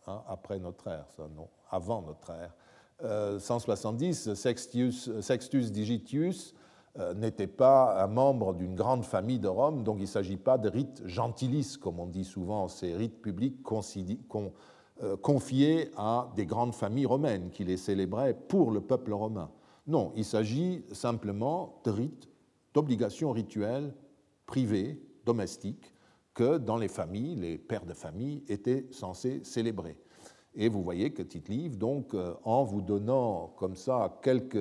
[0.08, 2.56] hein, après notre ère, non, avant notre ère,
[3.02, 4.36] 170, euh,
[5.22, 6.57] Sextus, Digitius euh,
[7.16, 10.70] n'était pas un membre d'une grande famille de Rome, donc il ne s'agit pas de
[10.70, 13.58] rites gentilis, comme on dit souvent, ces rites publics
[15.04, 19.52] euh, confiés à des grandes familles romaines qui les célébraient pour le peuple romain.
[19.86, 22.28] Non, il s'agit simplement de rites,
[22.74, 23.94] d'obligations rituelles
[24.48, 25.94] privées, domestiques,
[26.34, 29.98] que dans les familles, les pères de famille étaient censés célébrer.
[30.56, 34.58] Et vous voyez que Tite-Live, donc, euh, en vous donnant comme ça quelques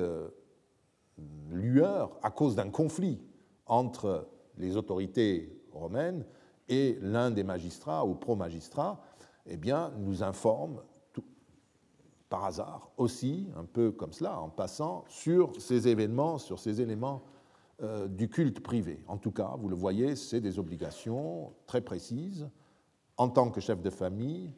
[1.50, 3.20] lueurs à cause d'un conflit
[3.66, 6.24] entre les autorités romaines
[6.68, 9.00] et l'un des magistrats ou pro-magistrats,
[9.46, 10.82] eh bien, nous informe
[12.28, 17.22] par hasard aussi, un peu comme cela, en passant, sur ces événements, sur ces éléments
[17.82, 19.04] euh, du culte privé.
[19.06, 22.48] En tout cas, vous le voyez, c'est des obligations très précises.
[23.16, 24.52] En tant que chef de famille,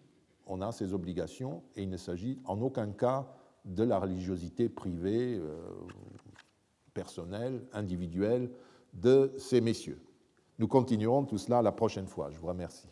[0.47, 3.27] on a ces obligations et il ne s'agit en aucun cas
[3.65, 5.59] de la religiosité privée, euh,
[6.99, 8.51] personnelle, individuelle
[8.93, 10.01] de ces messieurs.
[10.59, 12.33] Nous continuerons tout cela la prochaine fois.
[12.33, 12.89] Je vous remercie.